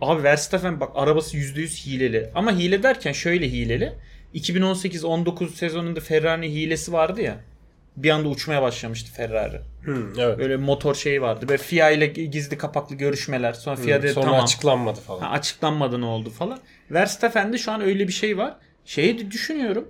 Abi 0.00 0.22
Verstappen 0.22 0.80
bak 0.80 0.90
arabası 0.94 1.36
%100 1.36 1.86
hileli. 1.86 2.30
Ama 2.34 2.52
hile 2.52 2.82
derken 2.82 3.12
şöyle 3.12 3.52
hileli. 3.52 3.92
2018-19 4.34 5.48
sezonunda 5.48 6.00
Ferrari'nin 6.00 6.50
hilesi 6.50 6.92
vardı 6.92 7.22
ya. 7.22 7.40
Bir 7.96 8.10
anda 8.10 8.28
uçmaya 8.28 8.62
başlamıştı 8.62 9.12
Ferrari. 9.12 9.60
Hı, 9.84 10.06
evet. 10.18 10.38
Böyle 10.38 10.56
motor 10.56 10.94
şeyi 10.94 11.22
vardı. 11.22 11.48
Böyle 11.48 11.62
FIA 11.62 11.90
ile 11.90 12.06
gizli 12.06 12.58
kapaklı 12.58 12.96
görüşmeler. 12.96 13.52
Sonra 13.52 13.76
FIA 13.76 14.02
dedi 14.02 14.12
Sonra 14.12 14.26
tamam. 14.26 14.44
açıklanmadı 14.44 15.00
falan. 15.00 15.20
Ha, 15.20 15.28
açıklanmadı 15.30 16.00
ne 16.00 16.04
oldu 16.04 16.30
falan. 16.30 16.58
Verstappen'de 16.90 17.58
şu 17.58 17.72
an 17.72 17.80
öyle 17.80 18.08
bir 18.08 18.12
şey 18.12 18.38
var. 18.38 18.56
Şeyi 18.84 19.18
de 19.18 19.30
düşünüyorum. 19.30 19.88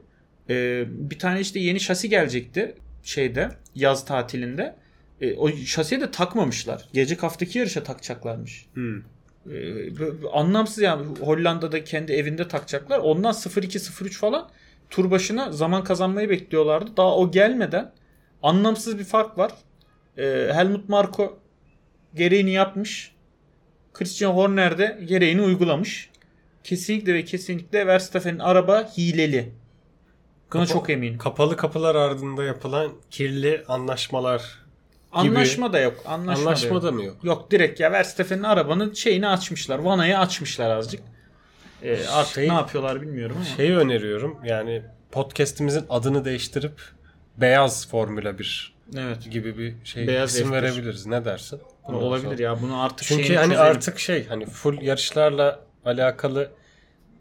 Ee, 0.51 0.85
bir 0.89 1.19
tane 1.19 1.41
işte 1.41 1.59
yeni 1.59 1.81
şasi 1.81 2.09
gelecekti 2.09 2.75
şeyde 3.03 3.51
yaz 3.75 4.05
tatilinde. 4.05 4.77
Ee, 5.21 5.35
o 5.35 5.49
şasiye 5.57 6.01
de 6.01 6.11
takmamışlar. 6.11 6.89
Gelecek 6.93 7.23
haftaki 7.23 7.59
yarışa 7.59 7.83
takacaklarmış. 7.83 8.67
Hı. 8.75 9.03
Ee, 9.53 9.57
anlamsız 10.33 10.79
yani 10.79 11.07
Hollanda'da 11.21 11.85
kendi 11.85 12.13
evinde 12.13 12.49
takacaklar. 12.49 12.99
Ondan 12.99 13.33
0-2-0-3 13.33 14.11
falan 14.11 14.49
tur 14.91 15.11
başına 15.11 15.53
zaman 15.53 15.85
kazanmayı 15.85 16.31
bekliyorlardı. 16.31 16.97
Daha 16.97 17.17
o 17.17 17.31
gelmeden 17.31 17.93
anlamsız 18.43 18.99
bir 18.99 19.05
fark 19.05 19.39
var. 19.39 19.53
Ee, 20.19 20.23
Helmut 20.53 20.89
Marko 20.89 21.39
gereğini 22.15 22.51
yapmış. 22.51 23.15
Christian 23.93 24.33
Horner 24.33 24.79
de 24.79 25.01
gereğini 25.05 25.43
uygulamış. 25.43 26.11
Kesinlikle 26.65 27.15
ve 27.15 27.25
kesinlikle 27.25 27.87
Verstappen'in 27.87 28.39
araba 28.39 28.89
hileli. 28.97 29.53
Buna 30.53 30.63
Kapa- 30.63 30.73
çok 30.73 30.91
eminim. 30.91 31.19
Kapalı 31.19 31.57
kapılar 31.57 31.95
ardında 31.95 32.45
yapılan 32.45 32.93
kirli 33.11 33.65
anlaşmalar 33.69 34.67
Anlaşma 35.13 35.73
da 35.73 35.79
yok. 35.81 35.95
Anlaşma, 36.07 36.43
Anlaşma 36.49 36.83
da 36.83 36.83
da 36.83 36.87
yok. 36.87 36.95
mı 36.95 37.05
yok? 37.05 37.17
Yok 37.25 37.51
direkt 37.51 37.81
ya 37.81 37.93
Verstappen'in 37.93 38.43
arabanın 38.43 38.93
şeyini 38.93 39.29
açmışlar. 39.29 39.79
Vanayı 39.79 40.19
açmışlar 40.19 40.71
azıcık. 40.71 41.03
Ee, 41.83 42.07
artık 42.07 42.35
Şey- 42.35 42.49
ne 42.49 42.53
yapıyorlar 42.53 43.03
bilmiyorum 43.03 43.37
ama. 43.37 43.57
Şeyi 43.57 43.77
öneriyorum. 43.77 44.39
Yani 44.45 44.83
podcast'imizin 45.13 45.85
adını 45.91 46.25
değiştirip 46.25 46.81
Beyaz 47.37 47.89
Formula 47.89 48.39
1 48.39 48.75
evet. 48.99 49.31
gibi 49.31 49.59
bir 49.59 49.75
şey 49.85 50.07
Beyaz 50.07 50.35
isim 50.35 50.49
F1. 50.49 50.53
verebiliriz. 50.53 51.07
Ne 51.07 51.25
dersin? 51.25 51.61
Bundan 51.89 52.03
olabilir 52.03 52.25
sonra. 52.31 52.43
ya. 52.43 52.63
Bunu 52.63 52.83
artık 52.83 53.09
Çünkü 53.09 53.35
hani 53.35 53.49
çözelim. 53.53 53.71
artık 53.71 53.99
şey 53.99 54.27
hani 54.27 54.47
full 54.47 54.83
yarışlarla 54.83 55.61
alakalı 55.85 56.51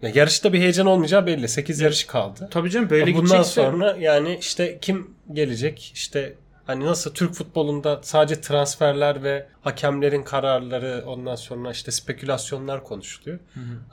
ya 0.01 0.11
yarışta 0.13 0.53
bir 0.53 0.59
heyecan 0.59 0.85
olmayacağı 0.87 1.25
belli. 1.25 1.47
8 1.47 1.79
yarış 1.81 2.03
kaldı. 2.03 2.47
Tabii 2.51 2.69
canım 2.69 2.89
böyle 2.89 3.05
Bundan 3.05 3.21
gidecekse 3.21 3.51
sonra 3.51 3.95
yani 3.99 4.37
işte 4.39 4.77
kim 4.81 5.11
gelecek? 5.33 5.91
İşte 5.95 6.33
hani 6.65 6.85
nasıl 6.85 7.13
Türk 7.13 7.33
futbolunda 7.33 7.99
sadece 8.03 8.41
transferler 8.41 9.23
ve 9.23 9.47
hakemlerin 9.61 10.23
kararları 10.23 11.03
ondan 11.07 11.35
sonra 11.35 11.71
işte 11.71 11.91
spekülasyonlar 11.91 12.83
konuşuluyor. 12.83 13.39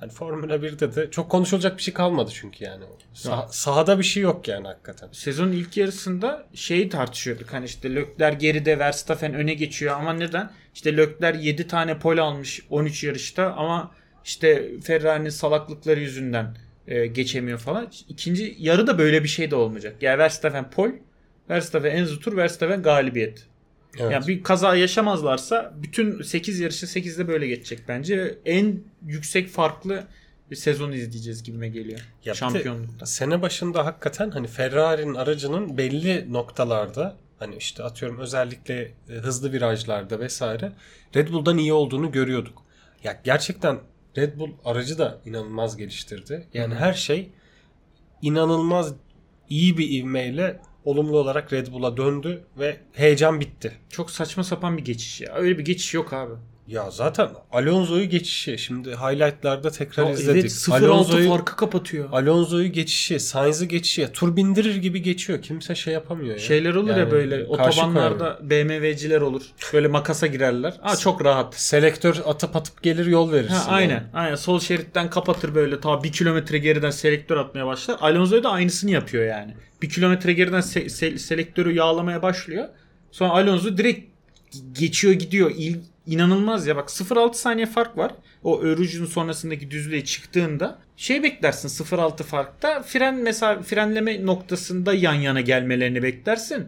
Hani 0.01 0.13
Formula 0.13 0.55
1'de 0.57 0.95
de 0.95 1.11
çok 1.11 1.31
konuşulacak 1.31 1.77
bir 1.77 1.83
şey 1.83 1.95
kalmadı 1.95 2.31
çünkü 2.35 2.65
yani. 2.65 2.85
Sah- 3.15 3.47
sahada 3.53 3.99
bir 3.99 4.05
şey 4.05 4.23
yok 4.23 4.49
yani 4.49 4.67
hakikaten. 4.67 5.09
sezonun 5.13 5.53
ilk 5.53 5.77
yarısında 5.77 6.47
şeyi 6.55 6.89
tartışıyorduk. 6.89 7.53
Hani 7.53 7.65
işte 7.65 7.95
Lökler 7.95 8.33
geride 8.33 8.79
Verstappen 8.79 9.35
öne 9.35 9.55
geçiyor 9.55 9.97
ama 9.97 10.13
neden? 10.13 10.51
İşte 10.75 10.97
Lökler 10.97 11.35
7 11.35 11.67
tane 11.67 11.99
pole 11.99 12.21
almış 12.21 12.61
13 12.71 13.05
yarışta 13.05 13.53
ama 13.53 13.91
işte 14.25 14.81
Ferrari'nin 14.81 15.29
salaklıkları 15.29 16.01
yüzünden 16.01 16.57
e, 16.87 17.07
geçemiyor 17.07 17.59
falan. 17.59 17.89
İkinci 18.09 18.57
yarı 18.59 18.87
da 18.87 18.99
böyle 18.99 19.23
bir 19.25 19.29
şey 19.29 19.51
de 19.51 19.57
olmayacak. 19.57 19.97
Yani 20.01 20.19
Verstappen 20.19 20.71
pol, 20.71 20.89
Verstappen 21.51 21.91
Enzo 21.91 22.19
tur, 22.19 22.37
Verstappen 22.37 22.83
galibiyet. 22.83 23.47
Evet. 23.99 24.13
Yani 24.13 24.27
bir 24.27 24.43
kaza 24.43 24.77
yaşamazlarsa 24.77 25.75
bütün 25.83 26.23
8 26.23 26.61
yarışı 26.61 26.87
8'de 26.87 27.29
böyle 27.29 27.47
geçecek 27.47 27.81
bence. 27.89 28.39
En 28.45 28.81
yüksek 29.07 29.49
farklı 29.49 30.05
bir 30.51 30.57
sezon 30.57 30.93
izleyeceğiz 30.93 31.43
gibime 31.43 31.69
geliyor. 31.69 32.01
Ya 32.25 32.35
Şampiyonlukta. 32.35 33.07
Sene 33.07 33.43
başında 33.43 33.87
hakikaten 33.87 34.31
hani 34.31 34.47
Ferrari'nin 34.47 35.15
aracının 35.15 35.79
belli 35.79 36.33
noktalarda 36.33 37.17
hani 37.39 37.57
işte 37.57 37.83
atıyorum 37.83 38.19
özellikle 38.19 38.93
e, 39.09 39.13
hızlı 39.13 39.53
virajlarda 39.53 40.21
vesaire 40.21 40.73
Red 41.17 41.29
Bull'dan 41.29 41.59
iyi 41.59 41.73
olduğunu 41.73 42.13
görüyorduk. 42.13 42.63
Ya 43.05 43.21
gerçekten 43.25 43.81
Red 44.17 44.39
Bull 44.39 44.51
aracı 44.65 44.99
da 44.99 45.21
inanılmaz 45.25 45.77
geliştirdi. 45.77 46.47
Yani 46.55 46.75
her 46.75 46.93
şey 46.93 47.31
inanılmaz 48.23 48.95
iyi 49.49 49.79
bir 49.79 49.91
ivmeyle 49.91 50.61
olumlu 50.85 51.19
olarak 51.19 51.53
Red 51.53 51.67
Bull'a 51.73 51.97
döndü 51.97 52.45
ve 52.59 52.77
heyecan 52.93 53.41
bitti. 53.41 53.73
Çok 53.89 54.11
saçma 54.11 54.45
sapan 54.45 54.77
bir 54.77 54.85
geçiş 54.85 55.21
ya. 55.21 55.35
Öyle 55.35 55.59
bir 55.59 55.65
geçiş 55.65 55.95
yok 55.95 56.13
abi. 56.13 56.33
Ya 56.67 56.91
zaten 56.91 57.29
Alonso'yu 57.53 58.05
geçişi 58.09 58.59
şimdi 58.59 58.91
highlightlarda 58.91 59.71
tekrar 59.71 60.07
Ya 60.07 60.13
izledik. 60.13 60.41
evet 60.41 60.53
0-6 60.53 60.87
Alonso'yu 60.87 61.29
farkı 61.29 61.57
kapatıyor. 61.57 62.09
Alonso'yu 62.13 62.73
geçişi, 62.73 63.21
Sainz'ı 63.21 63.65
geçişi, 63.67 64.09
tur 64.13 64.37
bindirir 64.37 64.77
gibi 64.77 65.03
geçiyor. 65.03 65.43
Kimse 65.43 65.75
şey 65.75 65.95
yapamıyor 65.95 66.33
ya. 66.33 66.39
Şeyler 66.39 66.75
olur 66.75 66.91
ya 66.91 66.97
Yani 66.99 67.11
böyle 67.11 67.47
karşı 67.57 67.81
otobanlarda 67.81 68.39
BMW'ciler 68.43 69.21
olur. 69.21 69.43
Böyle 69.73 69.89
makasa 69.89 70.27
girerler. 70.27 70.75
Aa 70.83 70.97
çok 70.97 71.25
rahat. 71.25 71.55
Selektör 71.55 72.17
atıp 72.27 72.57
atıp 72.57 72.83
gelir 72.83 73.07
yol 73.07 73.33
verirsin. 73.33 73.55
Ha, 73.55 73.65
aynen. 73.69 74.05
Aynen. 74.15 74.35
Sol 74.35 74.61
şeritten 74.61 75.11
kapatır 75.11 75.55
böyle 75.55 75.81
ta 75.81 76.03
bir 76.05 76.13
kilometre 76.13 76.59
geriden 76.59 76.91
selektör 76.91 77.37
atmaya 77.37 77.67
başlar. 77.67 77.97
Alonso 78.01 78.43
da 78.43 78.51
aynısını 78.51 78.91
yapıyor 78.91 79.25
yani. 79.27 79.55
Bir 79.83 79.89
kilometre 79.89 80.33
geriden 80.33 80.61
se- 80.61 80.85
se- 80.85 81.19
selektörü 81.19 81.73
yağlamaya 81.75 82.23
başlıyor. 82.23 82.69
Sonra 83.11 83.31
Alonso 83.31 83.77
direkt 83.77 84.13
geçiyor 84.73 85.15
gidiyor. 85.15 85.51
İl, 85.57 85.77
inanılmaz 86.07 86.67
ya 86.67 86.77
bak 86.77 86.89
0.6 86.89 87.35
saniye 87.35 87.67
fark 87.67 87.97
var. 87.99 88.13
O 88.45 88.61
Örücü'nün 88.61 89.07
sonrasındaki 89.07 89.71
düzlüğe 89.71 90.05
çıktığında 90.05 90.79
şey 90.97 91.23
beklersin 91.23 91.69
0.6 91.85 92.23
farkta 92.23 92.83
fren 92.83 93.15
mesela 93.15 93.63
frenleme 93.63 94.27
noktasında 94.27 94.95
yan 94.95 95.15
yana 95.15 95.41
gelmelerini 95.41 96.03
beklersin. 96.03 96.67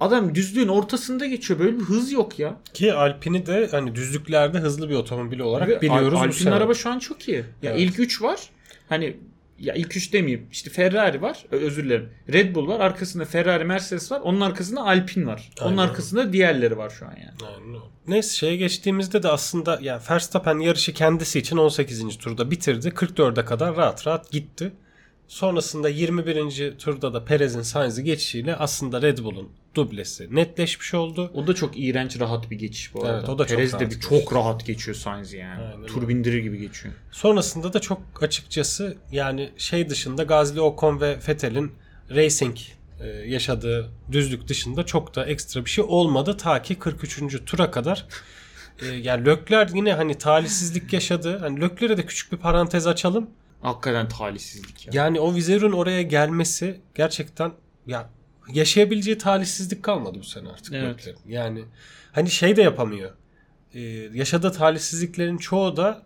Adam 0.00 0.34
düzlüğün 0.34 0.68
ortasında 0.68 1.26
geçiyor. 1.26 1.60
Böyle 1.60 1.76
bir 1.76 1.82
hız 1.84 2.12
yok 2.12 2.38
ya. 2.38 2.56
Ki 2.74 2.92
Alpine'i 2.92 3.46
de 3.46 3.68
hani 3.70 3.94
düzlüklerde 3.94 4.58
hızlı 4.58 4.88
bir 4.90 4.94
otomobil 4.94 5.38
olarak 5.40 5.68
Ve 5.68 5.80
biliyoruz 5.80 6.18
Al- 6.18 6.22
Alpine'in 6.22 6.52
araba 6.56 6.74
şu 6.74 6.90
an 6.90 6.98
çok 6.98 7.28
iyi. 7.28 7.44
Ya 7.62 7.70
Evet. 7.70 7.80
ilk 7.80 7.98
3 8.00 8.22
var. 8.22 8.40
Hani 8.88 9.16
ya 9.58 9.74
ilk 9.74 9.96
3 9.96 10.12
demeyeyim. 10.12 10.46
İşte 10.52 10.70
Ferrari 10.70 11.22
var. 11.22 11.46
Özür 11.50 11.84
dilerim. 11.84 12.10
Red 12.32 12.54
Bull 12.54 12.68
var. 12.68 12.80
Arkasında 12.80 13.24
Ferrari, 13.24 13.64
Mercedes 13.64 14.12
var. 14.12 14.20
Onun 14.20 14.40
arkasında 14.40 14.82
Alpine 14.82 15.26
var. 15.26 15.50
Onun 15.60 15.70
Aynen. 15.70 15.88
arkasında 15.90 16.32
diğerleri 16.32 16.76
var 16.76 16.90
şu 16.90 17.06
an 17.06 17.10
yani. 17.16 17.54
Aynen. 17.54 17.80
Neyse 18.08 18.36
şeye 18.36 18.56
geçtiğimizde 18.56 19.22
de 19.22 19.28
aslında 19.28 19.78
yani 19.82 20.02
Verstappen 20.10 20.58
yarışı 20.58 20.94
kendisi 20.94 21.38
için 21.38 21.56
18. 21.56 22.18
turda 22.18 22.50
bitirdi. 22.50 22.88
44'e 22.88 23.44
kadar 23.44 23.76
rahat 23.76 24.06
rahat 24.06 24.30
gitti. 24.30 24.72
Sonrasında 25.32 25.88
21. 25.88 26.78
turda 26.78 27.14
da 27.14 27.24
Perez'in 27.24 27.62
Sainz'i 27.62 28.04
geçişiyle 28.04 28.56
aslında 28.56 29.02
Red 29.02 29.18
Bull'un 29.18 29.48
dublesi 29.74 30.36
netleşmiş 30.36 30.94
oldu. 30.94 31.30
O 31.34 31.46
da 31.46 31.54
çok 31.54 31.78
iğrenç 31.78 32.20
rahat 32.20 32.50
bir 32.50 32.58
geçiş 32.58 32.94
bu 32.94 33.04
arada. 33.04 33.18
Evet, 33.18 33.28
o 33.28 33.38
da 33.38 33.46
çok 33.46 33.56
Perez 33.56 33.72
de 33.72 33.78
rahat 33.78 33.90
bir 33.90 34.00
çok 34.00 34.34
rahat 34.34 34.66
geçiyor 34.66 34.96
Sainz 34.96 35.32
yani. 35.32 35.62
Aynen 35.62 35.86
Tur 35.86 36.08
bindirir 36.08 36.38
gibi 36.42 36.58
geçiyor. 36.58 36.94
Sonrasında 37.10 37.72
da 37.72 37.80
çok 37.80 38.02
açıkçası 38.20 38.96
yani 39.12 39.50
şey 39.56 39.88
dışında 39.88 40.22
Gazli 40.22 40.60
Ocon 40.60 41.00
ve 41.00 41.18
Vettel'in 41.28 41.72
racing 42.10 42.56
e, 43.00 43.06
yaşadığı 43.08 43.90
düzlük 44.12 44.48
dışında 44.48 44.86
çok 44.86 45.14
da 45.14 45.26
ekstra 45.26 45.64
bir 45.64 45.70
şey 45.70 45.84
olmadı 45.88 46.36
ta 46.36 46.62
ki 46.62 46.74
43. 46.74 47.44
tura 47.46 47.70
kadar. 47.70 48.06
E, 48.82 48.86
yani 48.86 49.26
Lökler 49.26 49.70
yine 49.74 49.94
hani 49.94 50.18
talihsizlik 50.18 50.92
yaşadı. 50.92 51.38
Hani 51.38 51.60
Lökler'e 51.60 51.96
de 51.96 52.06
küçük 52.06 52.32
bir 52.32 52.36
parantez 52.36 52.86
açalım. 52.86 53.30
Hakikaten 53.62 54.08
talihsizlik 54.08 54.86
ya. 54.86 54.92
Yani 55.04 55.20
o 55.20 55.34
vizörün 55.34 55.72
oraya 55.72 56.02
gelmesi 56.02 56.80
gerçekten 56.94 57.52
ya 57.86 58.10
yaşayabileceği 58.54 59.18
talihsizlik 59.18 59.82
kalmadı 59.82 60.18
bu 60.18 60.24
sene 60.24 60.48
artık 60.48 60.74
Evet. 60.74 60.98
Leclerc'in. 60.98 61.30
Yani 61.30 61.64
hani 62.12 62.30
şey 62.30 62.56
de 62.56 62.62
yapamıyor. 62.62 63.10
Ee, 63.74 63.80
yaşadığı 64.14 64.52
talihsizliklerin 64.52 65.36
çoğu 65.38 65.76
da 65.76 66.02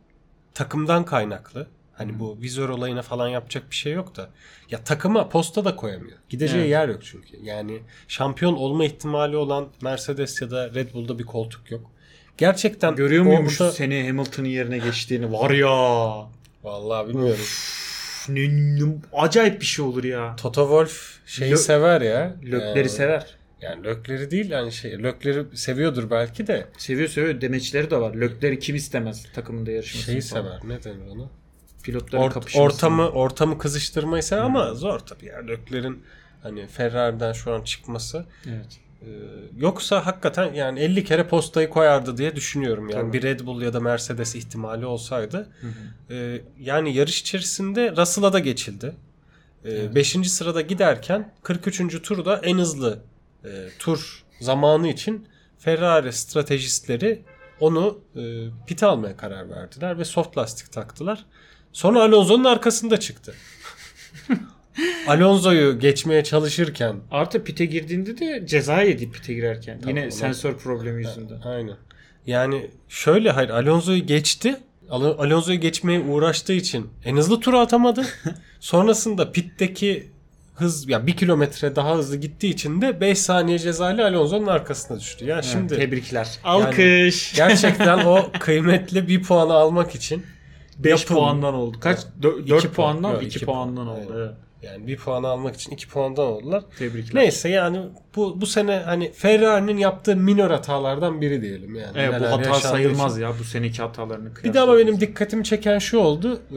takımdan 0.54 1.04
kaynaklı. 1.04 1.66
Hani 1.92 2.18
bu 2.18 2.38
vizör 2.42 2.68
olayına 2.68 3.02
falan 3.02 3.28
yapacak 3.28 3.70
bir 3.70 3.76
şey 3.76 3.92
yok 3.92 4.16
da. 4.16 4.30
Ya 4.70 4.84
takıma 4.84 5.28
posta 5.28 5.64
da 5.64 5.76
koyamıyor. 5.76 6.18
Gideceği 6.28 6.60
Evet. 6.60 6.70
yer 6.70 6.88
yok 6.88 7.04
çünkü. 7.04 7.36
Yani 7.42 7.80
şampiyon 8.08 8.54
olma 8.54 8.84
ihtimali 8.84 9.36
olan 9.36 9.68
Mercedes 9.82 10.42
ya 10.42 10.50
da 10.50 10.74
Red 10.74 10.94
Bull'da 10.94 11.18
bir 11.18 11.24
koltuk 11.24 11.70
yok. 11.70 11.90
gerçekten 12.38 12.96
Görüyor 12.96 13.24
muymuş 13.24 13.60
orada- 13.60 13.72
seni 13.72 14.06
Hamilton'ın 14.06 14.48
yerine 14.48 14.78
geçtiğini? 14.78 15.32
Var 15.32 15.50
ya. 15.50 16.26
Vallahi 16.66 17.08
bilmiyorum. 17.08 17.40
Acayip 19.12 19.60
bir 19.60 19.66
şey 19.66 19.84
olur 19.84 20.04
ya. 20.04 20.36
Toto 20.36 20.62
Wolff 20.62 21.18
şeyi 21.26 21.52
Lö- 21.52 21.56
sever 21.56 22.00
ya. 22.00 22.36
Lökleri 22.44 22.78
Yani- 22.78 22.88
sever. 22.88 23.36
Yani 23.60 23.84
lökleri 23.84 24.30
değil 24.30 24.50
yani 24.50 24.72
şey 24.72 25.02
lökleri 25.02 25.56
seviyordur 25.56 26.10
belki 26.10 26.46
de 26.46 26.66
Seviyor 26.78 27.08
seviyor. 27.08 27.40
Demeçleri 27.40 27.90
de 27.90 27.96
var. 28.00 28.14
Lökleri 28.14 28.58
kim 28.58 28.76
istemez 28.76 29.26
takımında 29.34 29.70
yarışmasını 29.70 30.12
şeyi 30.12 30.20
falan. 30.20 30.42
sever. 30.42 30.60
Ne 30.76 30.84
denir 30.84 31.06
ona? 31.10 31.30
Pilotların 31.82 32.22
Ort- 32.22 32.32
kapışmasını. 32.34 32.62
ortamı 32.66 33.08
ortamı 33.08 33.58
kızıştırmayı 33.58 34.22
sever 34.22 34.42
ama 34.42 34.74
zor 34.74 34.98
tabii 34.98 35.26
yani 35.26 35.48
löklerin 35.48 36.02
hani 36.42 36.66
Ferrari'den 36.66 37.32
şu 37.32 37.52
an 37.54 37.62
çıkması. 37.62 38.26
Evet. 38.48 38.80
Ee, 39.02 39.06
yoksa 39.56 40.06
hakikaten 40.06 40.54
yani 40.54 40.80
50 40.80 41.04
kere 41.04 41.28
postayı 41.28 41.70
koyardı 41.70 42.16
diye 42.16 42.36
düşünüyorum. 42.36 42.88
Yani 42.88 43.02
Tabii. 43.02 43.12
bir 43.12 43.22
Red 43.22 43.40
Bull 43.40 43.62
ya 43.62 43.72
da 43.72 43.80
Mercedes 43.80 44.34
ihtimali 44.34 44.86
olsaydı. 44.86 45.48
Ee, 46.10 46.40
yani 46.60 46.94
yarış 46.94 47.20
içerisinde 47.20 47.96
Russell'a 47.96 48.32
da 48.32 48.38
geçildi. 48.38 48.94
5. 49.94 50.30
sırada 50.30 50.60
giderken 50.60 51.32
43. 51.42 52.02
turda 52.02 52.40
en 52.42 52.58
hızlı 52.58 52.98
e, 53.44 53.48
tur 53.78 54.24
zamanı 54.40 54.88
için 54.88 55.28
Ferrari 55.58 56.12
stratejistleri 56.12 57.22
onu 57.60 58.00
e, 58.16 58.20
pite 58.66 58.86
almaya 58.86 59.16
karar 59.16 59.50
verdiler 59.50 59.98
ve 59.98 60.04
soft 60.04 60.38
lastik 60.38 60.72
taktılar. 60.72 61.24
Sonra 61.72 62.02
Alonso'nun 62.02 62.44
arkasında 62.44 63.00
çıktı. 63.00 63.34
Alonso'yu 65.08 65.78
geçmeye 65.78 66.24
çalışırken 66.24 66.96
Artı 67.10 67.44
pite 67.44 67.64
girdiğinde 67.64 68.18
de 68.18 68.46
ceza 68.46 68.82
yedi 68.82 69.10
pite 69.10 69.34
girerken. 69.34 69.78
Tamam, 69.80 69.96
Yine 69.96 70.04
ona- 70.04 70.10
sensör 70.10 70.56
problemi 70.56 71.02
yüzünden. 71.06 71.40
Aynen. 71.44 71.76
Yani 72.26 72.70
şöyle 72.88 73.30
hayır 73.30 73.50
Alonso'yu 73.50 74.06
geçti. 74.06 74.56
Al- 74.90 75.18
Alonso'yu 75.18 75.60
geçmeye 75.60 76.00
uğraştığı 76.00 76.52
için 76.52 76.86
en 77.04 77.16
hızlı 77.16 77.40
turu 77.40 77.58
atamadı. 77.58 78.04
Sonrasında 78.60 79.32
pitteki 79.32 80.10
hız 80.54 80.88
ya 80.88 81.06
bir 81.06 81.16
kilometre 81.16 81.76
daha 81.76 81.96
hızlı 81.96 82.16
gittiği 82.16 82.50
için 82.50 82.80
de 82.82 83.00
5 83.00 83.18
saniye 83.18 83.58
cezayla 83.58 84.06
Alonso'nun 84.08 84.46
arkasına 84.46 85.00
düştü. 85.00 85.24
Ya 85.24 85.42
Şimdi 85.42 85.52
şimdi 85.68 85.76
tebrikler. 85.76 86.28
Alkış. 86.44 87.32
gerçekten 87.36 87.98
o 88.04 88.30
kıymetli 88.40 89.08
bir 89.08 89.22
puanı 89.22 89.52
almak 89.52 89.94
için 89.94 90.22
5 90.78 91.00
yapın- 91.00 91.14
puandan 91.14 91.54
oldu. 91.54 91.76
Kaç? 91.80 91.98
İki 92.18 92.48
4 92.48 92.62
puan. 92.62 92.72
puandan 92.72 93.12
Yok, 93.12 93.22
2 93.22 93.36
iki 93.36 93.46
puandan 93.46 93.84
puan. 93.84 93.98
oldu. 93.98 94.12
Evet. 94.16 94.30
Yani 94.62 94.86
bir 94.86 94.96
puanı 94.96 95.28
almak 95.28 95.54
için 95.54 95.70
2 95.72 95.88
puandan 95.88 96.26
oldular. 96.26 96.62
Tebrikler. 96.78 97.22
Neyse 97.22 97.48
yani 97.48 97.80
bu 98.16 98.40
bu 98.40 98.46
sene 98.46 98.82
hani 98.84 99.12
Ferrari'nin 99.12 99.76
yaptığı 99.78 100.16
minor 100.16 100.50
hatalardan 100.50 101.20
biri 101.20 101.42
diyelim 101.42 101.74
yani. 101.74 101.92
Evet, 101.94 102.20
bu 102.20 102.24
hata 102.26 102.54
sayılmaz 102.54 103.12
için. 103.12 103.22
ya 103.22 103.32
bu 103.40 103.44
seneki 103.44 103.82
hatalarını 103.82 104.30
Bir 104.44 104.54
de 104.54 104.60
ama 104.60 104.78
benim 104.78 105.00
dikkatimi 105.00 105.44
çeken 105.44 105.78
şu 105.78 105.98
oldu. 105.98 106.40
Ee, 106.52 106.56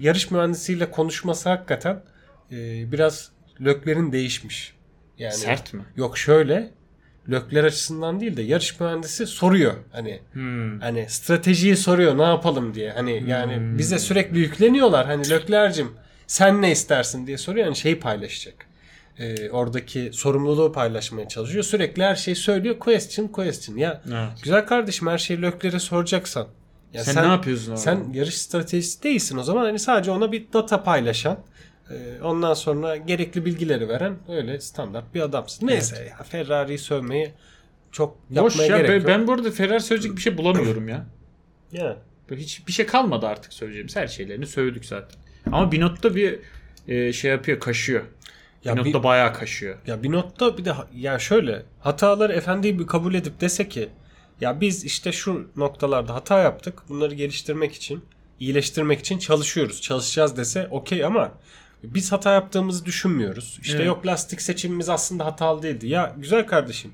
yarış 0.00 0.30
mühendisiyle 0.30 0.90
konuşması 0.90 1.48
hakikaten 1.48 2.02
e, 2.52 2.56
biraz 2.92 3.30
löklerin 3.60 4.12
değişmiş. 4.12 4.74
Yani 5.18 5.32
sert 5.34 5.74
mi? 5.74 5.82
Yok 5.96 6.18
şöyle 6.18 6.70
lökler 7.30 7.64
açısından 7.64 8.20
değil 8.20 8.36
de 8.36 8.42
yarış 8.42 8.80
mühendisi 8.80 9.26
soruyor. 9.26 9.74
Hani 9.92 10.20
Hmm. 10.32 10.80
hani 10.80 11.06
stratejiyi 11.08 11.76
soruyor 11.76 12.18
ne 12.18 12.22
yapalım 12.22 12.74
diye. 12.74 12.90
Hani 12.90 13.24
yani 13.26 13.78
bize 13.78 13.98
sürekli 13.98 14.38
yükleniyorlar. 14.38 15.06
Hani 15.06 15.30
löklercim 15.30 15.88
sen 16.30 16.62
ne 16.62 16.70
istersin 16.70 17.26
diye 17.26 17.38
soruyor. 17.38 17.66
Yani 17.66 17.76
şeyi 17.76 18.00
paylaşacak. 18.00 18.66
Ee, 19.18 19.50
oradaki 19.50 20.10
sorumluluğu 20.12 20.72
paylaşmaya 20.72 21.28
çalışıyor. 21.28 21.64
Sürekli 21.64 22.02
her 22.02 22.14
şeyi 22.14 22.34
söylüyor. 22.36 22.78
Question, 22.78 23.28
question. 23.28 23.76
Ya 23.76 24.02
Evet. 24.08 24.42
güzel 24.42 24.66
kardeşim 24.66 25.08
her 25.08 25.18
şeyi 25.18 25.42
löklere 25.42 25.78
soracaksan. 25.78 26.48
Ya 26.92 27.04
sen, 27.04 27.24
ne 27.24 27.28
yapıyorsun 27.28 27.70
orada? 27.70 27.80
sen 27.80 28.12
yarış 28.12 28.38
stratejisi 28.38 29.02
değilsin 29.02 29.36
o 29.36 29.42
zaman. 29.42 29.62
Hani 29.64 29.78
sadece 29.78 30.10
ona 30.10 30.32
bir 30.32 30.52
data 30.52 30.82
paylaşan, 30.82 31.38
e, 31.90 32.22
ondan 32.22 32.54
sonra 32.54 32.96
gerekli 32.96 33.44
bilgileri 33.44 33.88
veren 33.88 34.18
öyle 34.28 34.60
standart 34.60 35.14
bir 35.14 35.20
adamsın. 35.20 35.66
Neyse 35.66 36.08
ya 36.10 36.24
Ferrari'yi 36.24 36.78
sövmeyi 36.78 37.32
çok 37.92 38.30
Boş 38.30 38.36
yapmaya 38.36 38.66
ya 38.66 38.76
gerek 38.76 38.88
ben, 38.90 38.94
yok. 38.94 39.06
ben 39.06 39.26
bu 39.26 39.32
arada 39.32 39.50
Ferrari 39.50 39.80
söyleyecek 39.80 40.16
bir 40.16 40.22
şey 40.22 40.38
bulamıyorum 40.38 40.88
ya. 40.88 41.06
Ya. 41.72 41.96
Böyle 42.30 42.42
hiç 42.42 42.66
bir 42.66 42.72
şey 42.72 42.86
kalmadı 42.86 43.26
artık 43.26 43.52
söyleyeceğimiz. 43.52 43.96
Her 43.96 44.06
şeylerini 44.06 44.46
söyledik 44.46 44.84
zaten. 44.84 45.19
Ama 45.52 45.72
Binotto 45.72 46.14
bir 46.14 46.38
e, 46.88 47.12
şey 47.12 47.30
yapıyor, 47.30 47.60
kaşıyor. 47.60 48.02
Ya 48.64 48.74
Binotto 48.74 48.98
bir- 48.98 49.04
bayağı 49.04 49.34
kaşıyor. 49.34 49.76
Ya 49.86 50.02
bir 50.02 50.12
notta 50.12 50.58
bir 50.58 50.64
de 50.64 50.72
ya 50.94 51.18
şöyle 51.18 51.62
hataları 51.80 52.32
efendi 52.32 52.78
bir 52.78 52.86
kabul 52.86 53.14
edip 53.14 53.40
dese 53.40 53.68
ki 53.68 53.88
ya 54.40 54.60
biz 54.60 54.84
işte 54.84 55.12
şu 55.12 55.48
noktalarda 55.56 56.14
hata 56.14 56.38
yaptık. 56.38 56.82
Bunları 56.88 57.14
geliştirmek 57.14 57.72
için, 57.74 58.04
iyileştirmek 58.40 59.00
için 59.00 59.18
çalışıyoruz. 59.18 59.80
Çalışacağız 59.82 60.36
dese 60.36 60.68
okey 60.70 61.04
ama 61.04 61.32
biz 61.82 62.12
hata 62.12 62.32
yaptığımızı 62.32 62.84
düşünmüyoruz. 62.84 63.58
İşte 63.62 63.76
Evet. 63.76 63.86
yok 63.86 64.06
lastik 64.06 64.42
seçimimiz 64.42 64.88
aslında 64.88 65.24
hatalı 65.24 65.62
değildi. 65.62 65.88
Ya 65.88 66.14
güzel 66.16 66.46
kardeşim. 66.46 66.92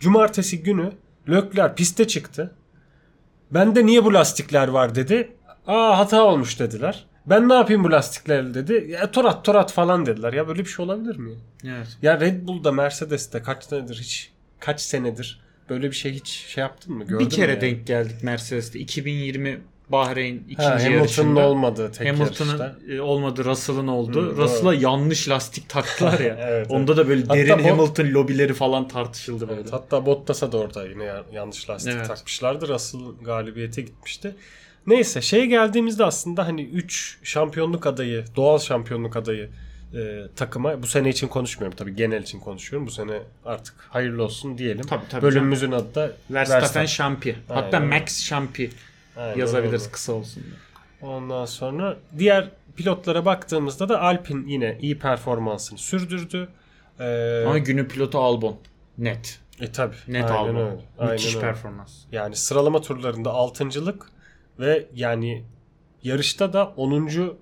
Cumartesi 0.00 0.62
günü 0.62 0.92
Lökler 1.28 1.76
piste 1.76 2.06
çıktı. 2.06 2.54
Bende 3.50 3.86
niye 3.86 4.04
bu 4.04 4.14
lastikler 4.14 4.68
var 4.68 4.94
dedi. 4.94 5.32
Aa 5.66 5.98
hata 5.98 6.24
olmuş 6.24 6.60
dediler. 6.60 7.04
Ben 7.26 7.48
ne 7.48 7.54
yapayım 7.54 7.84
bu 7.84 7.90
lastiklerle 7.92 8.54
dedi. 8.54 8.86
Ya 8.90 9.10
torat 9.10 9.44
torat 9.44 9.72
falan 9.72 10.06
dediler. 10.06 10.32
Ya 10.32 10.48
böyle 10.48 10.60
bir 10.64 10.68
şey 10.70 10.84
olabilir 10.84 11.16
mi? 11.16 11.30
Evet. 11.64 11.86
Ya 12.02 12.20
Red 12.20 12.46
Bull'da 12.46 12.72
Mercedes'te 12.72 13.42
kaç 13.42 13.64
senedir 13.64 13.94
hiç 14.00 14.30
kaç 14.60 14.80
senedir 14.80 15.40
böyle 15.70 15.90
bir 15.90 15.96
şey 15.96 16.12
hiç 16.12 16.28
şey 16.28 16.62
yaptın 16.62 16.94
mı? 16.94 17.04
Gördün 17.04 17.26
bir 17.26 17.30
kere 17.30 17.50
yani? 17.52 17.60
denk 17.60 17.86
geldik 17.86 18.22
Mercedes'te. 18.22 18.78
2020 18.78 19.60
Bahreyn 19.88 20.34
ikinci 20.48 20.62
ha, 20.62 20.70
Hamilton'ın 20.70 20.96
yarışında. 20.98 21.48
olmadığı 21.48 21.92
tek. 21.92 22.08
Hamilton'ın 22.08 22.72
e, 22.90 23.00
olmadı 23.00 23.44
Russell'ın 23.44 23.86
oldu. 23.88 24.22
Hı, 24.32 24.36
Russell'a 24.36 24.74
yanlış 24.74 25.28
lastik 25.28 25.68
taktılar 25.68 26.20
ya. 26.20 26.36
Evet, 26.48 26.70
Onda 26.70 26.96
da 26.96 27.08
böyle 27.08 27.22
Hatta 27.22 27.34
derin 27.34 27.58
bu- 27.64 27.68
Hamilton 27.68 28.06
lobileri 28.06 28.54
falan 28.54 28.88
tartışıldı 28.88 29.48
böyle. 29.48 29.60
Evet, 29.60 29.72
hatta 29.72 30.06
Bottas'a 30.06 30.52
da 30.52 30.58
orada 30.58 30.86
yine 30.86 31.04
ya- 31.04 31.24
yanlış 31.32 31.70
lastik 31.70 31.92
Evet. 31.96 32.06
takmışlardı. 32.06 32.68
Russell 32.68 33.00
galibiyete 33.24 33.82
gitmişti. 33.82 34.34
Neyse 34.86 35.20
şeye 35.22 35.46
geldiğimizde 35.46 36.04
aslında 36.04 36.46
hani 36.46 36.62
3 36.62 37.18
şampiyonluk 37.22 37.86
adayı, 37.86 38.24
doğal 38.36 38.58
şampiyonluk 38.58 39.16
adayı 39.16 39.50
e, 39.94 40.22
takıma 40.36 40.82
bu 40.82 40.86
sene 40.86 41.08
için 41.08 41.28
konuşmuyorum 41.28 41.76
tabii 41.76 41.96
genel 41.96 42.22
için 42.22 42.40
konuşuyorum. 42.40 42.86
Bu 42.86 42.90
sene 42.90 43.22
artık 43.44 43.74
hayırlı 43.90 44.24
olsun 44.24 44.58
diyelim. 44.58 44.82
Tabii, 44.86 45.04
tabii 45.10 45.22
Bölümümüzün 45.22 45.72
adı 45.72 45.94
da 45.94 46.12
Verstappen 46.30 46.86
şampi. 46.86 47.36
Hatta 47.48 47.76
Aynen. 47.76 48.00
Max 48.00 48.22
şampi 48.22 48.70
Aynen 49.16 49.38
yazabiliriz 49.38 49.82
öyle. 49.82 49.92
kısa 49.92 50.12
olsun. 50.12 50.42
Ondan 51.02 51.44
sonra 51.44 51.96
diğer 52.18 52.50
pilotlara 52.76 53.24
baktığımızda 53.24 53.88
da 53.88 54.00
Alpine 54.02 54.52
yine 54.52 54.78
iyi 54.80 54.98
performansını 54.98 55.78
sürdürdü. 55.78 56.48
Ee, 57.00 57.42
Ama 57.46 57.58
günü 57.58 57.88
pilotu 57.88 58.18
Albon. 58.18 58.56
Net. 58.98 59.40
e 59.60 59.72
tabi. 59.72 59.94
Net 60.08 60.24
Aynen 60.30 60.34
Albon. 60.36 60.54
öyle. 60.56 60.80
Aynen 60.98 61.12
Müthiş 61.12 61.34
öyle. 61.36 61.40
performans. 61.46 61.92
Yani 62.12 62.36
sıralama 62.36 62.80
turlarında 62.80 63.30
altıncılık 63.30 64.06
ve 64.58 64.86
yani 64.94 65.44
yarışta 66.02 66.52
da 66.52 66.66
10. 66.76 67.36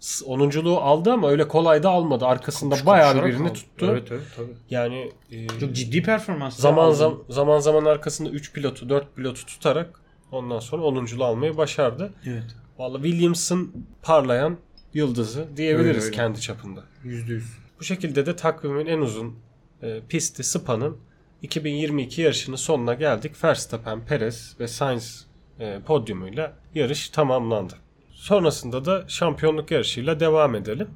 10'unculuğu 0.00 0.76
aldı 0.76 1.12
ama 1.12 1.30
öyle 1.30 1.48
kolay 1.48 1.82
da 1.82 1.90
almadı. 1.90 2.26
Arkasında 2.26 2.74
bayağı 2.86 3.14
bir 3.14 3.20
Koşarak 3.20 3.34
birini 3.40 3.52
tuttu. 3.52 3.86
Evet 3.90 4.08
evet 4.12 4.22
tabii. 4.36 4.52
Yani 4.70 5.12
e, 5.30 5.46
Çok 5.48 5.72
ciddi 5.72 6.02
performans. 6.02 6.56
zaman 6.56 6.84
Albon. 6.84 6.92
zaman 6.94 7.18
zaman 7.28 7.58
zaman 7.60 7.84
arkasında 7.84 8.30
3 8.30 8.52
pilotu, 8.52 8.88
4 8.88 9.16
pilotu 9.16 9.46
tutarak 9.46 10.00
ondan 10.32 10.58
sonra 10.58 10.82
10'unculuğu 10.82 11.24
almayı 11.24 11.56
başardı. 11.56 12.12
Evet. 12.26 12.44
Vallahi 12.78 13.02
Williams'ın 13.02 13.86
parlayan 14.02 14.56
yıldızı 14.94 15.48
diyebiliriz 15.56 15.96
Öyle, 15.96 16.04
öyle. 16.04 16.16
kendi 16.16 16.40
çapında. 16.40 16.84
Yüzde 17.04 17.32
yüz. 17.32 17.46
Bu 17.80 17.84
şekilde 17.84 18.26
de 18.26 18.36
takvimin 18.36 18.86
en 18.86 18.98
uzun 18.98 19.34
e, 19.82 20.00
pisti 20.08 20.44
Spa'nın 20.44 20.96
2022 21.42 22.22
yarışının 22.22 22.56
sonuna 22.56 22.94
geldik. 22.94 23.44
Verstappen, 23.44 24.04
Perez 24.06 24.56
ve 24.60 24.68
Sainz 24.68 25.26
e, 25.60 25.80
podyumuyla 25.86 26.52
yarış 26.74 27.08
tamamlandı. 27.08 27.74
Sonrasında 28.12 28.84
da 28.84 29.04
şampiyonluk 29.08 29.70
yarışıyla 29.70 30.20
devam 30.20 30.54
edelim. 30.54 30.88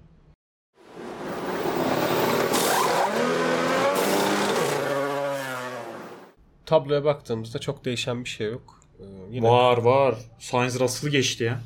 Tabloya 6.67 7.05
baktığımızda 7.05 7.59
çok 7.59 7.85
değişen 7.85 8.25
bir 8.25 8.29
şey 8.29 8.51
yok. 8.51 8.81
Ee, 9.01 9.05
yine 9.31 9.49
Var 9.49 9.79
var. 9.79 10.15
Sainz 10.39 10.81
Russell'ı 10.81 11.11
geçti 11.11 11.45
ya. 11.45 11.61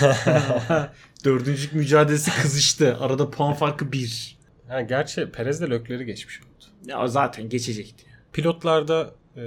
Dördüncülük 1.24 1.72
mücadelesi 1.72 2.42
kızıştı. 2.42 2.96
Arada 3.00 3.30
puan 3.30 3.54
farkı 3.54 3.92
bir. 3.92 4.38
ha, 4.68 4.80
gerçi 4.80 5.30
Perez 5.30 5.60
de 5.60 5.70
Lökler'i 5.70 6.04
geçmiş 6.06 6.40
oldu. 6.40 6.64
Ya 6.86 7.08
zaten 7.08 7.48
geçecekti. 7.48 8.04
Pilotlarda 8.32 9.14
e, 9.36 9.42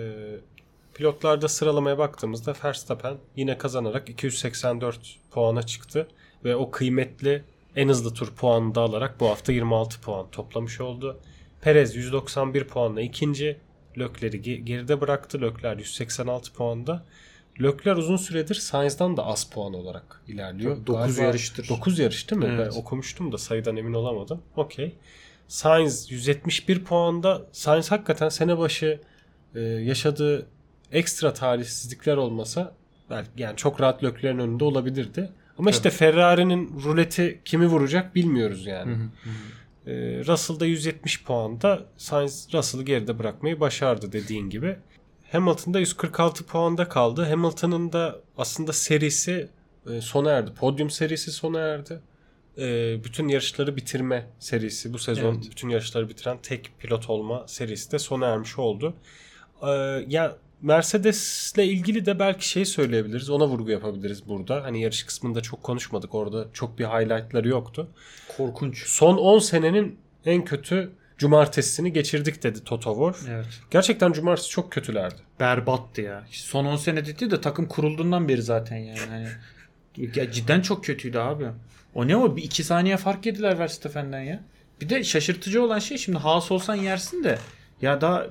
pilotlarda 0.94 1.48
sıralamaya 1.48 1.98
baktığımızda 1.98 2.54
Verstappen 2.64 3.18
yine 3.36 3.58
kazanarak 3.58 4.10
284 4.10 5.20
puana 5.32 5.64
çıktı 5.64 6.08
ve 6.44 6.56
o 6.56 6.72
kıymetli 6.72 7.44
en 7.76 7.90
hızlı 7.90 8.14
tur 8.14 8.36
puanını 8.36 8.76
da 8.76 8.82
alarak 8.82 9.20
bu 9.20 9.30
hafta 9.30 9.52
26 9.52 10.02
puan 10.02 10.32
toplamış 10.32 10.82
oldu. 10.82 11.20
Perez 11.62 11.96
191 11.96 12.64
puanla 12.64 13.02
ikinci, 13.02 13.58
Lökler'i 13.98 14.38
ge- 14.42 14.56
geride 14.64 15.02
bıraktı. 15.02 15.42
Lökler 15.42 15.78
186 15.78 16.54
puanda. 16.54 17.06
Lökler 17.62 17.96
uzun 17.96 18.18
süredir 18.18 18.56
Sainz'dan 18.56 19.18
da 19.18 19.26
az 19.26 19.50
puan 19.50 19.74
olarak 19.74 20.22
ilerliyor. 20.28 20.76
Tabii, 20.76 20.88
dokuz 20.88 21.18
yarıştır. 21.18 21.70
9 21.70 22.00
yarış 22.00 22.32
değil 22.32 22.42
mi? 22.42 22.54
Evet. 22.56 22.72
Ben 22.76 22.80
okumuştum 22.80 23.32
da 23.32 23.38
sayıdan 23.38 23.78
emin 23.78 23.94
olamadım. 23.94 24.42
Okey. 24.56 24.96
Sainz 25.48 26.12
171 26.12 26.84
puanda. 26.84 27.42
Sainz 27.52 27.92
hakikaten 27.92 28.30
sene 28.30 28.58
başı 28.58 29.02
e, 29.56 29.60
yaşadığı 29.60 30.48
ekstra 30.92 31.34
talihsizlikler 31.34 32.18
olmasa 32.18 32.74
belki 33.10 33.30
yani 33.38 33.58
çok 33.58 33.82
rahat 33.82 34.04
Lökler'in 34.04 34.40
önünde 34.40 34.64
olabilirdi. 34.64 35.30
Ama 35.58 35.70
işte 35.70 35.90
Ferrari'nin 35.90 36.82
ruleti 36.84 37.42
kimi 37.46 37.68
vuracak 37.68 38.16
bilmiyoruz 38.16 38.66
yani. 38.66 38.98
E, 39.88 39.92
Russell'da 40.26 40.66
170 40.66 41.24
puanda 41.24 41.86
Sainz 41.98 42.48
Russell'ı 42.54 42.84
geride 42.84 43.20
bırakmayı 43.20 43.60
başardı 43.60 44.12
dediğin 44.12 44.50
gibi. 44.50 44.76
Hamilton'da 45.32 45.80
146 45.80 46.46
puanda 46.46 46.90
kaldı. 46.90 47.24
Hamilton'ın 47.24 47.92
da 47.92 48.20
aslında 48.38 48.74
serisi 48.74 49.50
e, 49.90 50.02
sona 50.02 50.32
erdi. 50.32 50.54
Podyum 50.54 50.90
serisi 50.90 51.32
sona 51.32 51.60
erdi. 51.60 52.00
E, 52.58 52.98
bütün 53.04 53.28
yarışları 53.28 53.76
bitirme 53.76 54.28
serisi 54.40 54.94
bu 54.94 55.00
sezon 55.00 55.34
Evet. 55.36 55.48
bütün 55.52 55.70
yarışları 55.70 56.10
bitiren 56.10 56.38
tek 56.44 56.72
pilot 56.80 57.10
olma 57.10 57.48
serisi 57.48 57.92
de 57.92 58.00
sona 58.00 58.28
ermiş 58.28 58.60
oldu. 58.60 58.94
E, 59.62 59.70
ya 60.08 60.38
Mercedes'le 60.62 61.58
ilgili 61.58 62.06
de 62.06 62.20
belki 62.20 62.48
şey 62.48 62.66
söyleyebiliriz. 62.66 63.30
Ona 63.30 63.48
vurgu 63.48 63.72
yapabiliriz 63.72 64.28
burada. 64.28 64.64
Hani 64.64 64.82
yarış 64.82 65.04
kısmında 65.04 65.42
çok 65.42 65.64
konuşmadık. 65.64 66.16
Orada 66.16 66.48
çok 66.54 66.80
bir 66.80 66.86
highlightları 66.86 67.48
yoktu. 67.48 67.88
Korkunç. 68.38 68.88
Son 68.88 69.18
10 69.18 69.40
senenin 69.40 70.00
en 70.26 70.46
kötü 70.46 70.92
cumartesini 71.18 71.94
geçirdik 71.94 72.44
dedi 72.44 72.64
Toto 72.64 72.90
Wolff. 72.90 73.30
Evet. 73.30 73.48
Gerçekten 73.72 74.12
cumartesi 74.12 74.50
çok 74.50 74.72
kötülerdi. 74.72 75.22
Berbattı 75.40 76.02
ya. 76.02 76.24
Son 76.32 76.66
10 76.66 76.76
sene 76.76 77.06
dedi 77.06 77.32
de 77.32 77.42
takım 77.42 77.68
kurulduğundan 77.68 78.28
beri 78.28 78.42
zaten 78.42 78.78
yani. 78.78 79.00
Hani, 79.10 79.28
ya 80.16 80.32
cidden 80.32 80.62
çok 80.62 80.86
kötüydü 80.86 81.18
abi. 81.18 81.46
O 81.96 82.08
ne 82.08 82.18
o? 82.18 82.36
Bir 82.36 82.44
iki 82.44 82.64
saniye 82.64 82.98
fark 82.98 83.26
yediler 83.26 83.60
Verstappen'den 83.60 84.22
ya. 84.22 84.44
Bir 84.82 84.90
de 84.90 85.04
şaşırtıcı 85.04 85.64
olan 85.64 85.80
şey 85.80 85.98
şimdi 85.98 86.18
Haas 86.18 86.52
olsan 86.52 86.76
yersin 86.76 87.24
de 87.24 87.38
ya 87.82 88.02
da 88.02 88.30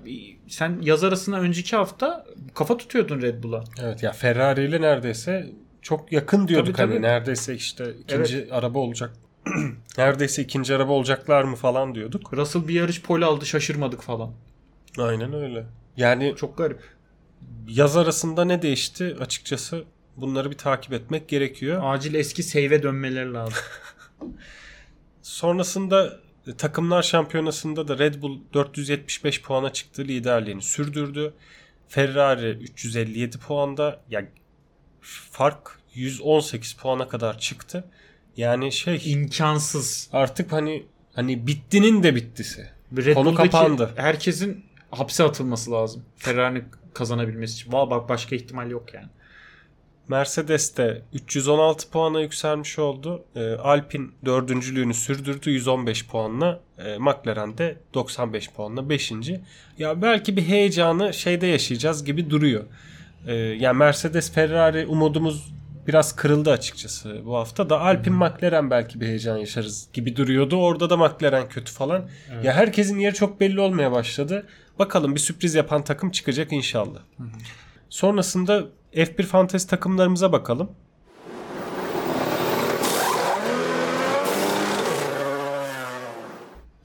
sen 0.48 0.78
yaz 0.82 1.04
arasına 1.04 1.38
önceki 1.40 1.76
hafta 1.76 2.26
kafa 2.54 2.76
tutuyordun 2.76 3.22
Red 3.22 3.42
Bull'a. 3.42 3.64
Evet 3.82 4.02
ya 4.02 4.12
Ferrari 4.12 4.64
ile 4.64 4.80
neredeyse 4.80 5.50
çok 5.82 6.12
yakın 6.12 6.48
diyorduk 6.48 6.76
Tabii, 6.76 6.86
hani 6.86 6.94
tabii. 6.94 7.02
neredeyse 7.06 7.54
işte 7.54 7.94
ikinci 8.02 8.48
araba 8.50 8.78
olacak. 8.78 9.12
neredeyse 9.98 10.42
ikinci 10.42 10.74
araba 10.74 10.92
olacaklar 10.92 11.44
mı 11.44 11.56
falan 11.56 11.94
diyorduk. 11.94 12.32
Russell 12.34 12.68
bir 12.68 12.74
yarış 12.74 13.02
pole 13.02 13.24
aldı 13.24 13.46
şaşırmadık 13.46 14.02
falan. 14.02 14.32
Aynen 14.98 15.32
öyle. 15.32 15.64
Yani 15.96 16.34
Çok 16.36 16.58
garip. 16.58 16.80
yaz 17.68 17.96
arasında 17.96 18.44
ne 18.44 18.62
değişti 18.62 19.16
açıkçası 19.20 19.84
bunları 20.16 20.50
bir 20.50 20.58
takip 20.58 20.92
etmek 20.92 21.28
gerekiyor. 21.28 21.80
Acil 21.84 22.14
eski 22.14 22.42
save'e 22.42 22.82
dönmeleri 22.82 23.32
lazım. 23.32 23.58
Sonrasında 25.22 26.18
takımlar 26.58 27.02
şampiyonasında 27.02 27.88
da 27.88 27.98
Red 27.98 28.22
Bull 28.22 28.38
475 28.54 29.42
puana 29.42 29.72
çıktı. 29.72 30.04
Liderliğini 30.04 30.62
sürdürdü. 30.62 31.34
Ferrari 31.88 32.50
357 32.50 33.38
puanda. 33.38 34.00
Ya 34.10 34.26
fark 35.30 35.78
118 35.94 36.72
puana 36.72 37.08
kadar 37.08 37.38
çıktı. 37.38 37.84
Yani 38.36 38.72
şey 38.72 39.00
İmkansız. 39.04 40.08
artık 40.12 40.52
hani 40.52 40.86
hani 41.14 41.46
bittinin 41.46 42.02
de 42.02 42.14
bittisi. 42.14 42.70
Red 42.96 43.14
Konu 43.14 43.28
Bull'daki 43.32 43.50
kapandı. 43.50 43.90
herkesin 43.96 44.64
hapse 44.90 45.24
atılması 45.24 45.70
lazım. 45.70 46.04
Ferrari'nin 46.16 46.64
kazanabilmesi 46.94 47.54
için. 47.54 47.72
Valla 47.72 47.90
bak 47.90 48.08
başka 48.08 48.36
ihtimal 48.36 48.70
yok 48.70 48.94
yani. 48.94 49.08
Mercedes 50.10 50.76
de 50.76 51.02
316 51.12 51.90
puana 51.90 52.20
yükselmiş 52.20 52.78
oldu. 52.78 53.24
Ee, 53.36 53.54
Alpine 53.54 54.06
dördüncülüğünü 54.24 54.94
sürdürdü 54.94 55.50
115 55.50 56.06
puanla. 56.06 56.60
Ee, 56.78 56.98
McLaren 56.98 57.58
de 57.58 57.76
95 57.94 58.50
puanla 58.50 58.88
5. 58.88 59.12
Ya 59.78 60.02
belki 60.02 60.36
bir 60.36 60.42
heyecanı 60.42 61.14
şeyde 61.14 61.46
yaşayacağız 61.46 62.04
gibi 62.04 62.30
duruyor. 62.30 62.64
Ee, 63.26 63.34
yani 63.34 63.76
Mercedes 63.76 64.32
Ferrari 64.32 64.86
umudumuz 64.86 65.52
biraz 65.86 66.16
kırıldı 66.16 66.50
açıkçası 66.50 67.20
bu 67.24 67.36
hafta 67.36 67.70
da 67.70 67.80
Alpine 67.80 68.16
McLaren 68.16 68.70
belki 68.70 69.00
bir 69.00 69.06
heyecan 69.06 69.36
yaşarız 69.36 69.88
gibi 69.92 70.16
duruyordu. 70.16 70.56
Orada 70.56 70.90
da 70.90 70.96
McLaren 70.96 71.48
kötü 71.48 71.72
falan. 71.72 72.08
Ya 72.42 72.52
herkesin 72.52 72.98
yeri 72.98 73.14
çok 73.14 73.40
belli 73.40 73.60
olmaya 73.60 73.92
başladı. 73.92 74.46
Bakalım 74.78 75.14
bir 75.14 75.20
sürpriz 75.20 75.54
yapan 75.54 75.84
takım 75.84 76.10
çıkacak 76.10 76.52
inşallah. 76.52 77.00
Sonrasında 77.90 78.64
F1 78.94 79.22
Fantasy 79.22 79.66
takımlarımıza 79.68 80.32
bakalım. 80.32 80.70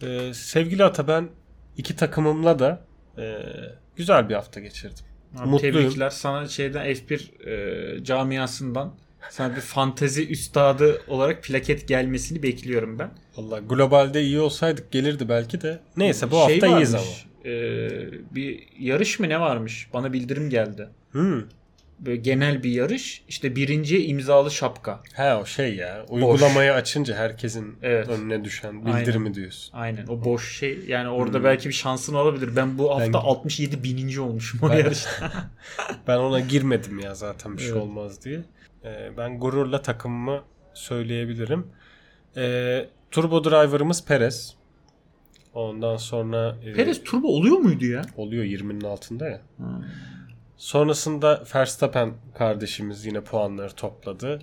Ee, 0.02 0.32
sevgili 0.34 0.84
Ata 0.84 1.08
ben 1.08 1.30
iki 1.78 1.96
takımımla 1.96 2.60
da 2.60 2.82
e, 3.18 3.38
güzel 3.96 4.30
bir 4.30 4.34
hafta 4.36 4.60
geçirdim. 4.60 5.06
Abi 5.38 5.50
Mutluyum. 5.50 5.76
Tebrikler 5.76 6.10
sana 6.10 6.48
şeyden 6.48 6.86
F1 6.86 7.50
e, 8.00 8.04
camiasından 8.04 8.94
sana 9.30 9.56
bir 9.56 9.62
fantezi 9.62 10.28
üstadı 10.30 11.02
olarak 11.08 11.44
plaket 11.44 11.88
gelmesini 11.88 12.44
bekliyorum 12.44 13.00
ben. 13.00 13.10
Valla 13.38 13.60
globalde 13.60 14.22
iyi 14.24 14.40
olsaydık 14.40 14.92
gelirdi 14.92 15.30
belki 15.30 15.62
de. 15.62 15.80
Neyse 15.98 16.32
bu 16.32 16.36
Şey 16.36 16.42
hafta 16.42 16.68
iyiyiz 16.68 16.94
ama. 16.96 17.04
varmış, 17.04 17.26
e, 17.46 18.36
bir 18.36 18.68
yarış 18.80 19.20
mı 19.20 19.30
ne 19.30 19.40
varmış? 19.40 19.90
Bana 19.94 20.14
bildirim 20.14 20.50
geldi. 20.50 20.90
Hmm. 21.12 21.42
Böyle 22.00 22.16
genel 22.18 22.64
bir 22.64 22.70
yarış. 22.72 23.24
İşte 23.28 23.56
birinciye 23.56 24.02
imzalı 24.02 24.52
şapka. 24.52 25.00
He 25.14 25.34
o 25.36 25.46
şey 25.46 25.76
ya. 25.76 26.06
Uygulamayı 26.10 26.74
açınca 26.74 27.16
herkesin 27.16 27.76
Evet. 27.82 28.10
önüne 28.10 28.44
düşen 28.44 28.86
bildirimi 28.86 29.34
diyorsun. 29.34 29.78
Aynen 29.78 30.08
o 30.08 30.26
boş 30.26 30.58
şey. 30.58 30.80
Yani 30.88 31.10
orada 31.10 31.44
belki 31.44 31.70
bir 31.70 31.74
şansın 31.74 32.14
olabilir. 32.14 32.56
Ben 32.56 32.78
bu 32.78 32.92
hafta 32.92 33.14
Ben- 33.14 33.20
67 33.20 33.84
bininci 33.84 34.22
olmuşum 34.22 34.60
o 34.64 34.70
Ben- 34.70 34.78
yarışta. 34.78 35.32
Ben 36.08 36.18
ona 36.18 36.40
girmedim 36.40 37.00
ya 37.00 37.16
zaten 37.16 37.58
bir 37.58 37.62
şey 37.62 37.72
Evet. 37.72 37.82
olmaz 37.82 38.26
diye. 38.26 38.40
Ee, 38.86 39.10
ben 39.18 39.40
gururla 39.40 39.82
takımımı 39.82 40.42
söyleyebilirim. 40.74 41.68
Ee, 42.38 42.90
turbo 43.12 43.44
driver'ımız 43.44 44.06
Perez. 44.06 44.56
Ondan 45.54 45.98
sonra 45.98 46.58
e, 46.66 46.74
Perez 46.74 47.04
turbo 47.04 47.28
oluyor 47.28 47.58
muydu 47.58 47.86
ya? 47.86 48.02
oluyor 48.18 48.44
20'nin 48.44 48.82
altında 48.82 49.30
ya. 49.30 49.42
Sonrasında 50.58 51.44
Verstappen 51.56 52.14
kardeşimiz 52.38 53.06
yine 53.06 53.22
puanları 53.22 53.74
topladı. 53.74 54.42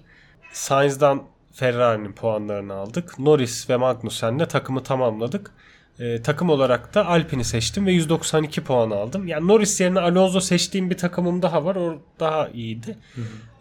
Sainz'dan 0.52 1.22
Ferrari'nin 1.52 2.12
puanlarını 2.12 2.74
aldık. 2.74 3.18
Norris 3.18 3.70
ve 3.70 3.76
Magnussen'le 3.76 4.44
takımı 4.48 4.82
tamamladık. 4.82 5.50
Ee, 5.98 6.22
takım 6.22 6.50
olarak 6.50 6.94
da 6.94 7.06
Alpine'i 7.06 7.44
seçtim 7.44 7.86
ve 7.86 7.92
192 7.92 8.64
puan 8.64 8.90
aldım. 8.90 9.28
Yani 9.28 9.48
Norris 9.48 9.80
yerine 9.80 10.00
Alonso 10.00 10.40
seçtiğim 10.40 10.90
bir 10.90 10.96
takımım 10.96 11.42
daha 11.42 11.64
var. 11.64 11.76
O 11.76 12.02
daha 12.20 12.48
iyiydi. 12.48 12.96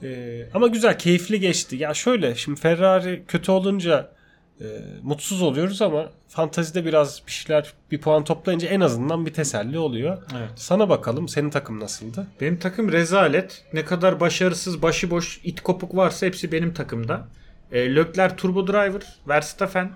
Ee, 0.04 0.50
ama 0.54 0.68
güzel, 0.68 1.00
keyifli 1.00 1.40
geçti. 1.40 1.76
Ya 1.76 1.94
şöyle, 1.94 2.36
şimdi 2.36 2.60
Ferrari 2.60 3.24
kötü 3.28 3.52
olunca 3.52 4.12
e, 4.62 4.68
mutsuz 5.04 5.42
oluyoruz 5.42 5.82
ama 5.82 6.10
fantazide 6.28 6.86
biraz 6.86 7.22
bir 7.28 7.32
şeyler 7.32 7.74
bir 7.92 8.02
puan 8.02 8.24
toplayınca 8.24 8.68
en 8.68 8.82
azından 8.82 9.26
bir 9.26 9.34
teselli 9.34 9.80
oluyor. 9.80 10.18
Evet. 10.38 10.50
Sana 10.56 10.90
bakalım 10.90 11.28
senin 11.28 11.50
takım 11.50 11.80
nasıldı? 11.80 12.28
Benim 12.42 12.60
takım 12.60 12.92
rezalet. 12.92 13.66
Ne 13.74 13.86
kadar 13.86 14.20
başarısız, 14.20 14.82
başıboş, 14.82 15.40
it 15.44 15.62
kopuk 15.62 15.96
varsa 15.96 16.26
hepsi 16.26 16.52
benim 16.52 16.74
takımda. 16.74 17.28
E, 17.72 17.96
Leclerc 17.96 18.36
Turbo 18.36 18.68
Driver, 18.68 19.02
Verstappen 19.28 19.92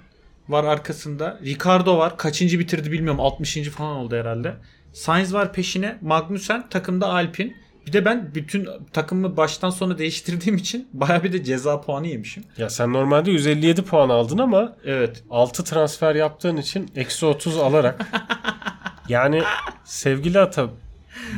var 0.50 0.64
arkasında. 0.64 1.40
Ricardo 1.44 1.98
var. 1.98 2.18
Kaçıncı 2.18 2.60
bitirdi 2.60 2.92
bilmiyorum. 2.92 3.20
60. 3.20 3.70
falan 3.70 3.96
oldu 3.96 4.16
herhalde. 4.16 4.54
Sainz 4.94 5.34
var 5.34 5.54
peşine. 5.54 5.98
Magnussen 6.02 6.70
takımda 6.70 7.08
Alpine. 7.10 7.65
Bir 7.88 7.94
de 7.94 8.06
ben 8.06 8.32
bütün 8.36 8.68
takımı 8.94 9.38
baştan 9.38 9.70
sona 9.70 9.98
değiştirdiğim 9.98 10.58
için 10.58 10.88
baya 10.94 11.24
bir 11.24 11.34
de 11.34 11.44
ceza 11.44 11.82
puanı 11.82 12.08
yemişim. 12.08 12.44
Ya 12.58 12.70
sen 12.70 12.94
normalde 12.94 13.32
157 13.32 13.82
puan 13.82 14.10
aldın 14.10 14.38
ama 14.38 14.76
Evet. 14.86 15.24
6 15.30 15.64
transfer 15.64 16.16
yaptığın 16.16 16.58
için 16.58 16.92
eksi 16.96 17.26
30 17.26 17.58
alarak 17.58 18.06
yani 19.10 19.42
sevgili 19.86 20.40
Ata 20.40 20.70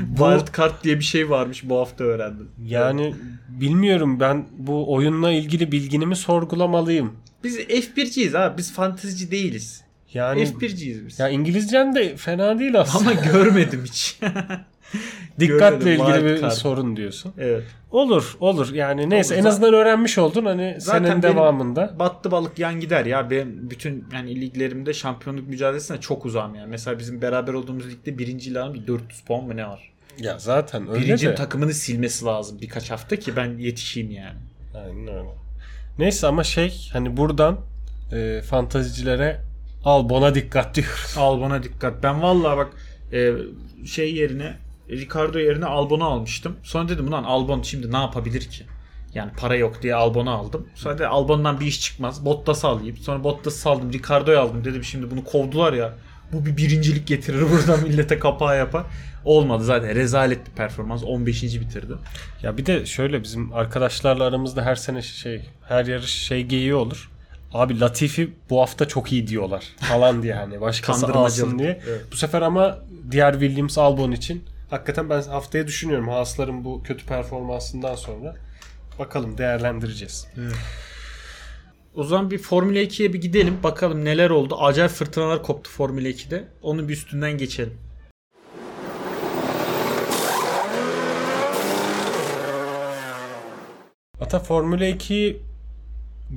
bu 0.08 0.32
Wild 0.32 0.58
Card 0.58 0.84
diye 0.84 1.00
bir 1.00 1.04
şey 1.04 1.30
varmış 1.30 1.70
bu 1.70 1.80
hafta 1.80 2.04
öğrendim. 2.04 2.50
yani 2.66 3.16
bilmiyorum 3.50 4.20
ben 4.20 4.46
bu 4.58 4.94
oyunla 4.94 5.32
ilgili 5.32 5.72
bilginimi 5.72 6.16
sorgulamalıyım. 6.16 7.14
Biz 7.44 7.60
F1'ciyiz 7.60 8.38
abi. 8.38 8.58
Biz 8.58 8.74
fantezici 8.74 9.32
değiliz. 9.32 9.84
Yani 10.14 10.42
F1'ciyiz 10.44 11.08
biz. 11.08 11.20
ya 11.20 11.30
İngilizcen 11.30 11.96
de 11.96 12.18
fena 12.18 12.60
değil 12.60 12.80
aslında. 12.80 13.12
Ama 13.12 13.22
görmedim 13.22 13.84
hiç. 13.88 14.20
Dikkatle 15.40 15.94
ilgili 15.96 16.26
bir 16.26 16.42
card. 16.42 16.52
sorun 16.52 16.96
diyorsun. 16.98 17.34
Evet. 17.38 17.64
Olur 17.92 18.38
olur 18.40 18.74
yani 18.74 19.10
neyse 19.10 19.34
Olur. 19.36 19.44
en 19.44 19.48
azından 19.48 19.74
öğrenmiş 19.74 20.18
oldun 20.18 20.46
hani 20.46 20.76
Zaten 20.80 21.06
senin 21.06 21.22
devamında. 21.22 21.96
Battı 22.00 22.32
balık 22.32 22.60
yan 22.60 22.80
gider 22.80 23.06
ya. 23.06 23.30
Benim 23.30 23.70
bütün 23.70 24.06
yani 24.14 24.42
liglerimde 24.42 24.94
şampiyonluk 24.94 25.48
mücadelesine 25.48 26.00
çok 26.02 26.26
uzağım 26.26 26.56
yani. 26.56 26.70
Mesela 26.70 27.00
bizim 27.00 27.22
beraber 27.22 27.54
olduğumuz 27.54 27.90
ligde 27.90 28.18
birinci 28.18 28.50
ilanın 28.50 28.74
bir 28.74 28.88
400 28.88 29.22
puan 29.22 29.44
mı 29.44 29.56
ne 29.58 29.68
var? 29.68 29.92
Ya 30.20 30.40
zaten 30.40 30.90
öyle 30.90 31.02
Birincinin 31.06 31.32
de. 31.32 31.36
takımını 31.36 31.74
silmesi 31.74 32.26
lazım 32.26 32.58
birkaç 32.62 32.92
hafta 32.92 33.16
ki 33.16 33.36
ben 33.36 33.58
yetişeyim 33.58 34.12
yani. 34.12 34.38
Aynen 34.76 35.08
öyle. 35.08 35.30
Neyse 36.00 36.28
ama 36.28 36.44
şey 36.44 36.90
hani 36.94 37.18
buradan 37.18 37.58
e, 38.14 38.42
fantazicilere 38.42 39.42
Albon'a 39.86 40.36
dikkat 40.36 40.76
diyoruz. 40.76 41.16
Albon'a 41.18 41.64
dikkat. 41.64 42.04
Ben 42.04 42.22
vallahi 42.22 42.58
bak 42.58 42.70
e, 43.14 43.32
şey 43.86 44.16
yerine 44.16 44.54
Ricardo 44.90 45.40
yerine 45.40 45.66
Albon'u 45.66 46.06
almıştım. 46.06 46.56
Sonra 46.64 46.90
dedim 46.90 47.08
ulan 47.08 47.24
Albon 47.24 47.62
şimdi 47.62 47.92
ne 47.92 47.98
yapabilir 47.98 48.42
ki? 48.42 48.66
Yani 49.14 49.32
para 49.38 49.56
yok 49.56 49.82
diye 49.82 49.96
Albon'u 49.96 50.32
aldım. 50.32 50.68
Sonra 50.76 51.00
da 51.00 51.10
Albon'dan 51.10 51.60
bir 51.60 51.66
iş 51.66 51.82
çıkmaz. 51.82 52.26
Bottas'ı 52.26 52.68
alayım. 52.68 52.98
Sonra 52.98 53.24
Bottas'ı 53.24 53.70
aldım. 53.70 53.94
Ricardo'yu 53.94 54.40
aldım. 54.40 54.64
Dedim 54.66 54.84
şimdi 54.84 55.12
bunu 55.12 55.24
kovdular 55.24 55.74
ya. 55.74 55.94
Bu 56.32 56.46
bir 56.46 56.58
birincilik 56.58 57.08
getirir 57.08 57.42
buradan 57.52 57.84
millete 57.84 58.20
kapağı 58.20 58.58
yapar. 58.58 58.86
Olmadı 59.26 59.64
zaten. 59.64 59.96
Rezalet 59.96 60.48
bir 60.48 60.52
performans. 60.52 61.04
15. 61.04 61.44
bitirdi. 61.44 61.94
Ya 62.44 62.58
bir 62.58 62.66
de 62.66 62.86
şöyle 62.86 63.24
bizim 63.24 63.54
arkadaşlarla 63.54 64.24
aramızda 64.24 64.66
her 64.66 64.76
sene 64.76 65.02
şey 65.02 65.50
her 65.68 65.86
yarış 65.86 66.12
şey 66.12 66.44
geyiği 66.44 66.76
olur. 66.76 67.12
Abi 67.54 67.80
Latifi 67.80 68.34
bu 68.50 68.62
hafta 68.62 68.88
çok 68.88 69.12
iyi 69.12 69.28
diyorlar 69.28 69.64
falan 69.78 70.24
diye 70.24 70.34
hani 70.34 70.62
başkası 70.62 71.08
alsın 71.08 71.60
diye. 71.60 71.82
Evet. 71.90 72.02
Bu 72.12 72.16
sefer 72.16 72.42
ama 72.42 72.78
diğer 73.12 73.32
Williams 73.32 73.78
Albon 73.78 74.12
için 74.12 74.44
hakikaten 74.70 75.10
ben 75.10 75.22
haftaya 75.22 75.68
düşünüyorum 75.68 76.08
Haas'ların 76.08 76.66
bu 76.66 76.84
kötü 76.84 77.06
performansından 77.06 77.96
sonra. 77.96 78.36
Bakalım 79.00 79.38
değerlendireceğiz. 79.38 80.28
O 81.96 82.04
zaman 82.04 82.32
bir 82.32 82.38
Formula 82.38 82.80
2'ye 82.80 83.14
bir 83.14 83.22
gidelim. 83.22 83.64
Bakalım 83.64 84.06
neler 84.06 84.30
oldu. 84.30 84.58
Acayip 84.60 84.92
fırtınalar 84.92 85.44
koptu 85.44 85.72
Formula 85.72 86.08
2'de. 86.08 86.48
Onun 86.62 86.88
bir 86.88 86.94
üstünden 86.94 87.38
geçelim. 87.38 87.78
Ata 94.22 94.40
Formula 94.40 94.86
2'yi 94.86 95.42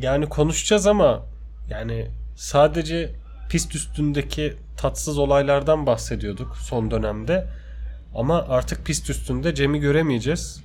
yani 0.01 0.29
konuşacağız 0.29 0.87
ama 0.87 1.27
yani 1.69 2.11
sadece 2.37 3.14
pist 3.51 3.75
üstündeki 3.75 4.57
tatsız 4.77 5.19
olaylardan 5.19 5.87
bahsediyorduk 5.87 6.57
son 6.57 6.90
dönemde. 6.90 7.47
Ama 8.14 8.46
artık 8.49 8.87
pist 8.87 9.11
üstünde 9.11 9.55
Cem'i 9.55 9.81
göremeyeceğiz. 9.81 10.62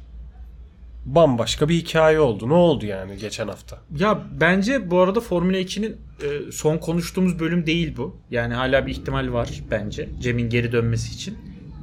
Bambaşka 1.05 1.69
bir 1.69 1.75
hikaye 1.75 2.19
oldu. 2.19 2.49
Ne 2.49 2.53
oldu 2.53 2.85
yani 2.85 3.17
geçen 3.17 3.47
hafta? 3.47 3.79
Ya 3.97 4.23
bence 4.39 4.91
bu 4.91 4.99
arada 4.99 5.21
Formula 5.21 5.57
2'nin 5.57 5.97
e, 6.23 6.51
son 6.51 6.77
konuştuğumuz 6.77 7.39
bölüm 7.39 7.65
değil 7.65 7.97
bu. 7.97 8.17
Yani 8.31 8.53
hala 8.53 8.87
bir 8.87 8.91
ihtimal 8.91 9.33
var 9.33 9.49
bence 9.71 10.09
Cem'in 10.19 10.49
geri 10.49 10.71
dönmesi 10.71 11.13
için 11.13 11.37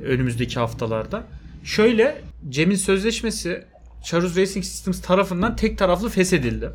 önümüzdeki 0.04 0.58
haftalarda. 0.58 1.24
Şöyle 1.64 2.20
Cem'in 2.48 2.76
sözleşmesi 2.76 3.64
Charus 4.04 4.36
Racing 4.36 4.64
Systems 4.64 5.00
tarafından 5.02 5.56
tek 5.56 5.78
taraflı 5.78 6.08
feshedildi. 6.08 6.70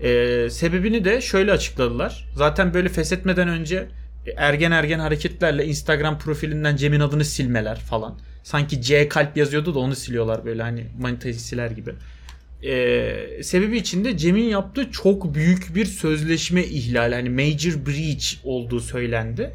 E, 0.00 0.50
sebebini 0.50 1.04
de 1.04 1.20
şöyle 1.20 1.52
açıkladılar. 1.52 2.26
Zaten 2.36 2.74
böyle 2.74 2.88
feshetmeden 2.88 3.48
önce 3.48 3.88
ergen 4.36 4.70
ergen 4.70 4.98
hareketlerle 4.98 5.66
Instagram 5.66 6.18
profilinden 6.18 6.76
Cem'in 6.76 7.00
adını 7.00 7.24
silmeler 7.24 7.76
falan. 7.76 8.18
Sanki 8.42 8.82
C 8.82 9.08
kalp 9.08 9.36
yazıyordu 9.36 9.74
da 9.74 9.78
onu 9.78 9.96
siliyorlar 9.96 10.44
böyle 10.44 10.62
hani 10.62 10.86
manitayı 11.00 11.34
siler 11.34 11.70
gibi. 11.70 11.94
Ee, 12.66 13.42
sebebi 13.42 13.76
içinde 13.76 14.16
Cem'in 14.16 14.44
yaptığı 14.44 14.90
çok 14.90 15.34
büyük 15.34 15.74
bir 15.74 15.84
sözleşme 15.84 16.64
ihlali. 16.64 17.14
Hani 17.14 17.30
major 17.30 17.86
breach 17.86 18.24
olduğu 18.44 18.80
söylendi. 18.80 19.50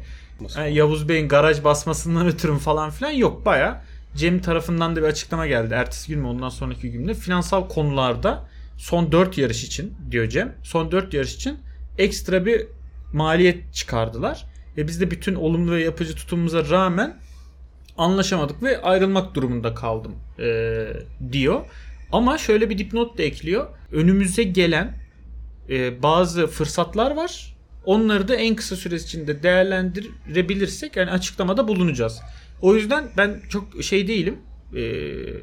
Yani 0.56 0.74
Yavuz 0.74 1.08
Bey'in 1.08 1.28
garaj 1.28 1.64
basmasından 1.64 2.26
ötürü 2.26 2.58
falan 2.58 2.90
filan 2.90 3.10
yok. 3.10 3.46
Baya 3.46 3.82
Cem 4.16 4.40
tarafından 4.40 4.96
da 4.96 5.00
bir 5.02 5.06
açıklama 5.06 5.46
geldi. 5.46 5.74
Ertesi 5.74 6.08
gün 6.08 6.20
mü 6.20 6.26
ondan 6.26 6.48
sonraki 6.48 6.90
gün 6.90 7.06
mü? 7.06 7.14
Finansal 7.14 7.68
konularda 7.68 8.48
son 8.76 9.12
4 9.12 9.38
yarış 9.38 9.64
için 9.64 9.94
diyor 10.10 10.28
Cem. 10.28 10.54
Son 10.62 10.92
4 10.92 11.14
yarış 11.14 11.34
için 11.34 11.58
ekstra 11.98 12.46
bir 12.46 12.66
maliyet 13.12 13.74
çıkardılar. 13.74 14.49
Ve 14.76 14.88
biz 14.88 15.00
de 15.00 15.10
bütün 15.10 15.34
olumlu 15.34 15.72
ve 15.72 15.82
yapıcı 15.82 16.14
tutumumuza 16.14 16.70
rağmen 16.70 17.16
anlaşamadık 17.98 18.62
ve 18.62 18.82
ayrılmak 18.82 19.34
durumunda 19.34 19.74
kaldım 19.74 20.14
ee, 20.38 20.86
diyor. 21.32 21.60
Ama 22.12 22.38
şöyle 22.38 22.70
bir 22.70 22.78
dipnot 22.78 23.18
da 23.18 23.22
ekliyor. 23.22 23.66
Önümüze 23.92 24.42
gelen 24.42 24.98
e, 25.70 26.02
bazı 26.02 26.46
fırsatlar 26.46 27.16
var. 27.16 27.56
Onları 27.84 28.28
da 28.28 28.34
en 28.34 28.56
kısa 28.56 28.76
süre 28.76 28.94
içinde 28.94 29.42
değerlendirebilirsek 29.42 30.96
yani 30.96 31.10
açıklamada 31.10 31.68
bulunacağız. 31.68 32.20
O 32.62 32.74
yüzden 32.74 33.08
ben 33.16 33.40
çok 33.48 33.82
şey 33.82 34.08
değilim. 34.08 34.38
E, 34.76 34.82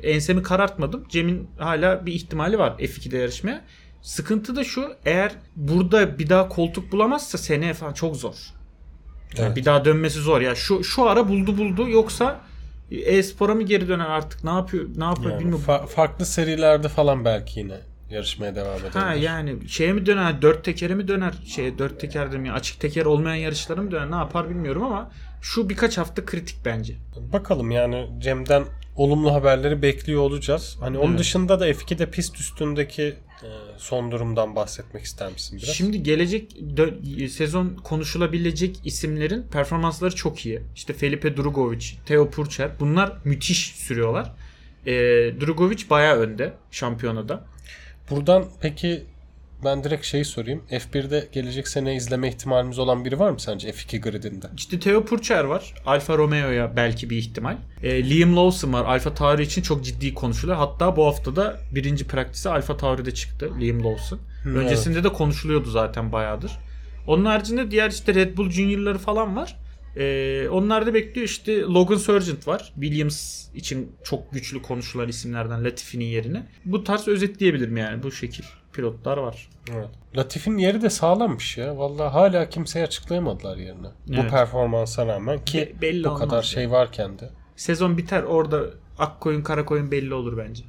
ensemi 0.04 0.44
karartmadım. 0.44 1.06
Cem'in 1.10 1.48
hala 1.58 2.06
bir 2.06 2.14
ihtimali 2.14 2.60
var 2.60 2.76
F2'de 2.80 3.18
yarışmaya. 3.18 3.62
Sıkıntı 4.02 4.56
da 4.56 4.64
şu 4.64 4.96
eğer 5.06 5.32
burada 5.56 6.20
bir 6.20 6.30
daha 6.30 6.50
koltuk 6.50 6.92
bulamazsa 6.92 7.38
seneye 7.38 7.74
falan 7.74 7.94
çok 7.94 8.16
zor. 8.16 8.36
Yani 9.38 9.46
Evet. 9.48 9.56
Bir 9.58 9.66
daha 9.66 9.86
dönmesi 9.86 10.20
zor. 10.20 10.42
Ya 10.42 10.56
şu 10.56 10.84
şu 10.84 11.10
ara 11.10 11.28
buldu 11.30 11.58
buldu 11.58 11.90
yoksa 11.90 12.40
e-spora 12.92 13.56
mı 13.56 13.64
geri 13.64 13.88
döner 13.88 14.06
artık 14.10 14.44
ne 14.44 14.50
yapıyor 14.50 14.86
ne 14.96 15.04
yapıyor 15.04 15.32
Yani 15.32 15.40
bilmiyorum. 15.40 15.64
fa- 15.68 15.88
farklı 15.88 16.26
serilerde 16.26 16.90
falan 16.90 17.26
belki 17.26 17.60
yine 17.60 17.78
yarışmaya 18.10 18.56
devam 18.56 18.74
edebilir. 18.76 18.92
Ha 18.92 19.14
yani 19.14 19.70
şeye 19.70 19.94
mi 19.94 20.06
döner 20.06 20.42
dört 20.42 20.64
tekere 20.64 20.96
mi 20.96 21.08
döner 21.08 21.34
şeye 21.48 21.78
dört 21.78 22.00
teker 22.00 22.28
mi 22.28 22.52
açık 22.52 22.80
teker 22.80 23.06
olmayan 23.06 23.36
yarışlara 23.36 23.82
mı 23.82 23.92
döner 23.92 24.12
ne 24.12 24.16
yapar 24.16 24.50
bilmiyorum 24.50 24.84
ama 24.84 25.12
şu 25.42 25.70
birkaç 25.70 25.98
hafta 25.98 26.26
kritik 26.26 26.58
bence. 26.66 26.94
Bakalım 27.34 27.72
yani 27.72 28.08
Cem'den 28.20 28.64
olumlu 28.96 29.34
haberleri 29.34 29.82
bekliyor 29.82 30.22
olacağız. 30.22 30.78
Hani 30.80 30.98
onun 30.98 31.10
Evet. 31.10 31.20
dışında 31.20 31.60
da 31.60 31.70
F2'de 31.70 32.10
pist 32.12 32.40
üstündeki 32.40 33.16
son 33.78 34.12
durumdan 34.12 34.56
bahsetmek 34.56 35.04
ister 35.04 35.32
misin 35.32 35.60
biraz? 35.64 35.76
Şimdi 35.76 36.04
gelecek 36.04 36.58
sezon 37.30 37.76
konuşulabilecek 37.76 38.80
isimlerin 38.86 39.44
performansları 39.44 40.16
çok 40.16 40.46
iyi. 40.46 40.62
İşte 40.76 40.94
Felipe 40.94 41.38
Drugovic, 41.38 41.86
Theo 42.06 42.30
Purcher 42.30 42.72
bunlar 42.80 43.18
müthiş 43.24 43.76
sürüyorlar. 43.76 44.34
Ee, 44.86 44.92
Drugovic 45.42 45.90
bayağı 45.90 46.18
önde 46.18 46.54
şampiyonada. 46.72 47.46
Buradan 48.10 48.46
peki 48.62 49.06
ben 49.64 49.84
direkt 49.84 50.06
şeyi 50.06 50.26
sorayım. 50.26 50.64
F1'de 50.72 51.28
gelecek 51.32 51.68
sene 51.68 51.96
izleme 51.96 52.28
ihtimalimiz 52.30 52.80
olan 52.80 53.06
biri 53.06 53.20
var 53.20 53.32
mı 53.32 53.40
sence 53.40 53.70
F2 53.70 54.02
gridinde? 54.02 54.48
İşte 54.58 54.80
Theo 54.80 55.06
Purcher 55.06 55.44
var. 55.44 55.74
Alfa 55.86 56.18
Romeo'ya 56.18 56.76
belki 56.76 57.10
bir 57.10 57.18
ihtimal. 57.18 57.58
Ee, 57.84 58.10
Liam 58.10 58.36
Lawson 58.36 58.74
var. 58.74 58.86
Alfa 58.86 59.14
Tauri 59.14 59.44
için 59.44 59.62
çok 59.62 59.86
ciddi 59.86 60.14
konuşuluyor. 60.14 60.58
Hatta 60.58 60.96
bu 60.96 61.06
hafta 61.06 61.36
da 61.36 61.60
birinci 61.72 62.08
praktisi 62.08 62.50
Alfa 62.50 62.78
Tauri'de 62.78 63.14
çıktı 63.14 63.52
Liam 63.62 63.84
Lawson. 63.84 64.20
Hı, 64.44 64.50
Öncesinde 64.50 65.04
de 65.04 65.14
konuşuluyordu 65.14 65.70
zaten 65.70 66.12
bayağıdır. 66.12 66.52
Onun 67.08 67.26
haricinde 67.26 67.72
diğer 67.72 67.92
işte 67.92 68.16
Red 68.16 68.38
Bull 68.38 68.50
Junior'ları 68.50 68.98
falan 68.98 69.36
var. 69.36 69.56
Ee, 69.98 70.48
onlar 70.52 70.86
da 70.86 70.94
bekliyor 70.94 71.28
işte 71.28 71.62
Logan 71.62 71.96
Sargent 71.98 72.48
var. 72.48 72.74
Williams 72.74 73.46
için 73.56 73.92
çok 74.04 74.34
güçlü 74.34 74.62
konuşulan 74.62 75.10
isimlerden 75.10 75.64
Latifi'nin 75.64 76.06
yerine. 76.06 76.48
Bu 76.66 76.84
tarz 76.84 77.08
özetleyebilirim 77.08 77.78
yani 77.78 78.04
bu 78.04 78.12
şekil 78.12 78.44
pilotlar 78.82 79.18
var. 79.18 79.50
Evet. 79.76 79.88
Latifi'nin 80.18 80.58
yeri 80.58 80.82
de 80.82 80.90
sağlammış 80.90 81.58
ya. 81.58 81.78
Vallahi 81.78 82.10
hala 82.12 82.50
kimseye 82.50 82.86
açıklayamadılar 82.86 83.58
yerini. 83.58 83.88
Bu 84.08 84.14
Evet. 84.16 84.32
performansa 84.32 85.08
rağmen 85.08 85.46
ki 85.46 85.58
Be- 85.78 85.82
belli 85.82 86.04
bu 86.04 86.14
kadar 86.16 86.36
ya. 86.36 86.42
şey 86.42 86.72
varken 86.72 87.20
de. 87.20 87.30
Sezon 87.56 87.98
biter 87.98 88.24
orada 88.24 88.62
ak 89.00 89.22
koyun 89.22 89.42
kara 89.42 89.66
koyun 89.66 89.92
belli 89.92 90.14
olur 90.14 90.38
bence. 90.38 90.64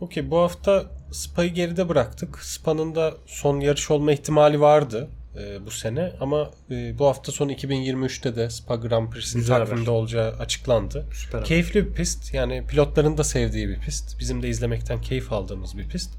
Okey 0.00 0.30
bu 0.30 0.38
hafta 0.38 0.84
Spa'yı 1.12 1.54
geride 1.54 1.88
bıraktık. 1.88 2.38
Spa'nın 2.38 2.94
da 2.94 3.14
son 3.26 3.60
yarış 3.60 3.90
olma 3.90 4.12
ihtimali 4.12 4.60
vardı 4.60 5.08
e, 5.36 5.66
bu 5.66 5.70
sene 5.70 6.12
ama 6.20 6.50
e, 6.70 6.98
bu 6.98 7.06
hafta 7.06 7.32
sonu 7.32 7.52
2023'te 7.52 8.36
de 8.36 8.50
Spa 8.50 8.76
Grand 8.76 9.10
Prix'sin 9.10 9.38
Güzel 9.38 9.58
takvimde 9.58 9.80
haber. 9.80 9.92
olacağı 9.92 10.30
açıklandı. 10.32 11.06
Süper. 11.12 11.44
Keyifli 11.44 11.86
bir 11.86 11.92
pist. 11.92 12.34
Yani 12.34 12.66
pilotların 12.68 13.18
da 13.18 13.24
sevdiği 13.24 13.68
bir 13.68 13.78
pist. 13.80 14.18
Bizim 14.20 14.42
de 14.42 14.48
izlemekten 14.48 15.00
keyif 15.00 15.32
aldığımız 15.32 15.78
bir 15.78 15.88
pist. 15.88 16.10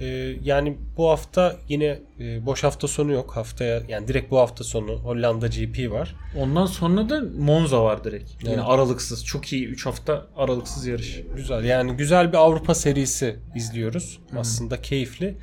E, 0.00 0.06
yani 0.42 0.78
bu 0.96 1.10
hafta 1.10 1.56
yine 1.68 1.98
e, 2.20 2.46
boş 2.46 2.64
hafta 2.64 2.88
sonu 2.88 3.12
yok. 3.12 3.36
Haftaya 3.36 3.82
yani 3.88 4.08
direkt 4.08 4.30
bu 4.30 4.38
hafta 4.38 4.64
sonu 4.64 4.92
Hollanda 4.96 5.46
GP 5.46 5.90
var. 5.90 6.16
Ondan 6.38 6.66
sonra 6.66 7.08
da 7.08 7.22
Monza 7.38 7.84
var 7.84 8.04
direkt. 8.04 8.30
Yine 8.42 8.54
Evet. 8.54 8.64
aralıksız. 8.66 9.24
Çok 9.24 9.52
iyi 9.52 9.66
3 9.66 9.86
hafta 9.86 10.26
aralıksız 10.36 10.86
yarış. 10.86 11.20
Güzel 11.36 11.64
yani 11.64 11.92
güzel 11.92 12.32
bir 12.32 12.36
Avrupa 12.36 12.74
serisi 12.74 13.36
izliyoruz. 13.54 14.18
Aslında 14.36 14.82
keyifli. 14.82 15.36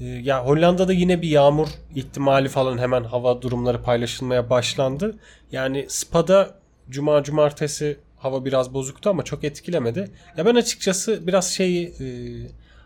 Ee, 0.00 0.04
ya 0.04 0.46
Hollanda'da 0.46 0.92
yine 0.92 1.22
bir 1.22 1.28
yağmur 1.28 1.68
ihtimali 1.94 2.48
falan 2.48 2.78
hemen 2.78 3.04
hava 3.04 3.42
durumları 3.42 3.82
paylaşılmaya 3.82 4.50
başlandı. 4.50 5.16
Yani 5.52 5.86
Spa'da 5.88 6.54
cuma 6.90 7.22
cumartesi 7.22 7.96
hava 8.18 8.44
biraz 8.44 8.74
bozuktu 8.74 9.10
ama 9.10 9.22
çok 9.22 9.44
etkilemedi. 9.44 10.10
Ya 10.36 10.46
ben 10.46 10.54
açıkçası 10.54 11.26
biraz 11.26 11.52
şeyi 11.54 11.86
e, 11.86 12.06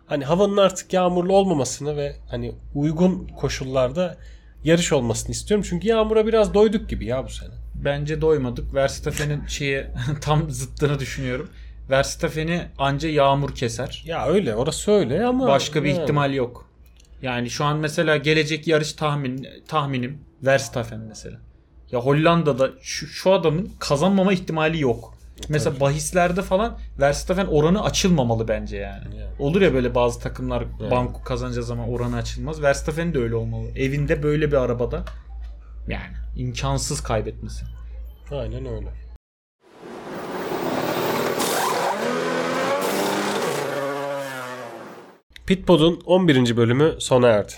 hani 0.05 0.25
havanın 0.25 0.57
artık 0.57 0.93
yağmurlu 0.93 1.33
olmamasını 1.33 1.97
ve 1.97 2.15
hani 2.29 2.55
uygun 2.75 3.27
koşullarda 3.37 4.17
yarış 4.63 4.93
olmasını 4.93 5.31
istiyorum. 5.31 5.65
Çünkü 5.69 5.87
yağmura 5.87 6.27
biraz 6.27 6.53
doyduk 6.53 6.89
gibi 6.89 7.05
ya 7.05 7.25
bu 7.25 7.29
sene. 7.29 7.53
Bence 7.75 8.21
doymadık. 8.21 8.73
Verstappen'in 8.73 9.45
şeye 9.47 9.91
tam 10.21 10.51
zıttını 10.51 10.99
düşünüyorum. 10.99 11.49
Verstappen'i 11.89 12.61
anca 12.77 13.09
yağmur 13.09 13.55
keser. 13.55 14.03
Ya 14.05 14.27
öyle 14.27 14.55
orası 14.55 14.91
öyle 14.91 15.25
ama 15.25 15.47
Başka 15.47 15.83
bir 15.83 15.89
yani. 15.89 16.01
ihtimal 16.01 16.33
yok. 16.33 16.72
Yani 17.23 17.49
şu 17.49 17.65
an 17.65 17.77
mesela 17.77 18.17
gelecek 18.17 18.67
yarış 18.67 18.93
tahmin 18.93 19.47
tahminim 19.67 20.21
Verstappen 20.45 20.99
mesela. 20.99 21.37
Ya 21.91 21.99
Hollanda'da 21.99 22.71
şu, 22.81 23.07
şu 23.07 23.31
adamın 23.33 23.71
kazanmama 23.79 24.33
ihtimali 24.33 24.81
yok. 24.81 25.13
Mesela 25.49 25.79
bahislerde 25.79 26.41
falan 26.41 26.79
Verstappen 26.99 27.45
oranı 27.45 27.83
açılmamalı 27.83 28.47
bence 28.47 28.77
yani. 28.77 29.17
Yani. 29.17 29.31
Olur 29.39 29.61
ya 29.61 29.73
böyle 29.73 29.95
bazı 29.95 30.19
takımlar 30.19 30.63
Evet. 30.81 30.91
banko 30.91 31.23
kazanacağı 31.23 31.63
zaman 31.63 31.89
oranı 31.89 32.15
açılmaz. 32.15 32.61
Verstappen 32.61 33.13
de 33.13 33.19
öyle 33.19 33.35
olmalı. 33.35 33.67
Evinde 33.75 34.23
böyle 34.23 34.47
bir 34.51 34.57
arabada 34.57 35.03
yani 35.87 36.13
imkansız 36.35 37.01
kaybetmesi. 37.03 37.65
Aynen 38.31 38.65
öyle. 38.65 39.02
Pitpod'un 45.47 46.01
11. 46.05 46.57
bölümü 46.57 46.95
sona 46.99 47.27
erdi. 47.27 47.53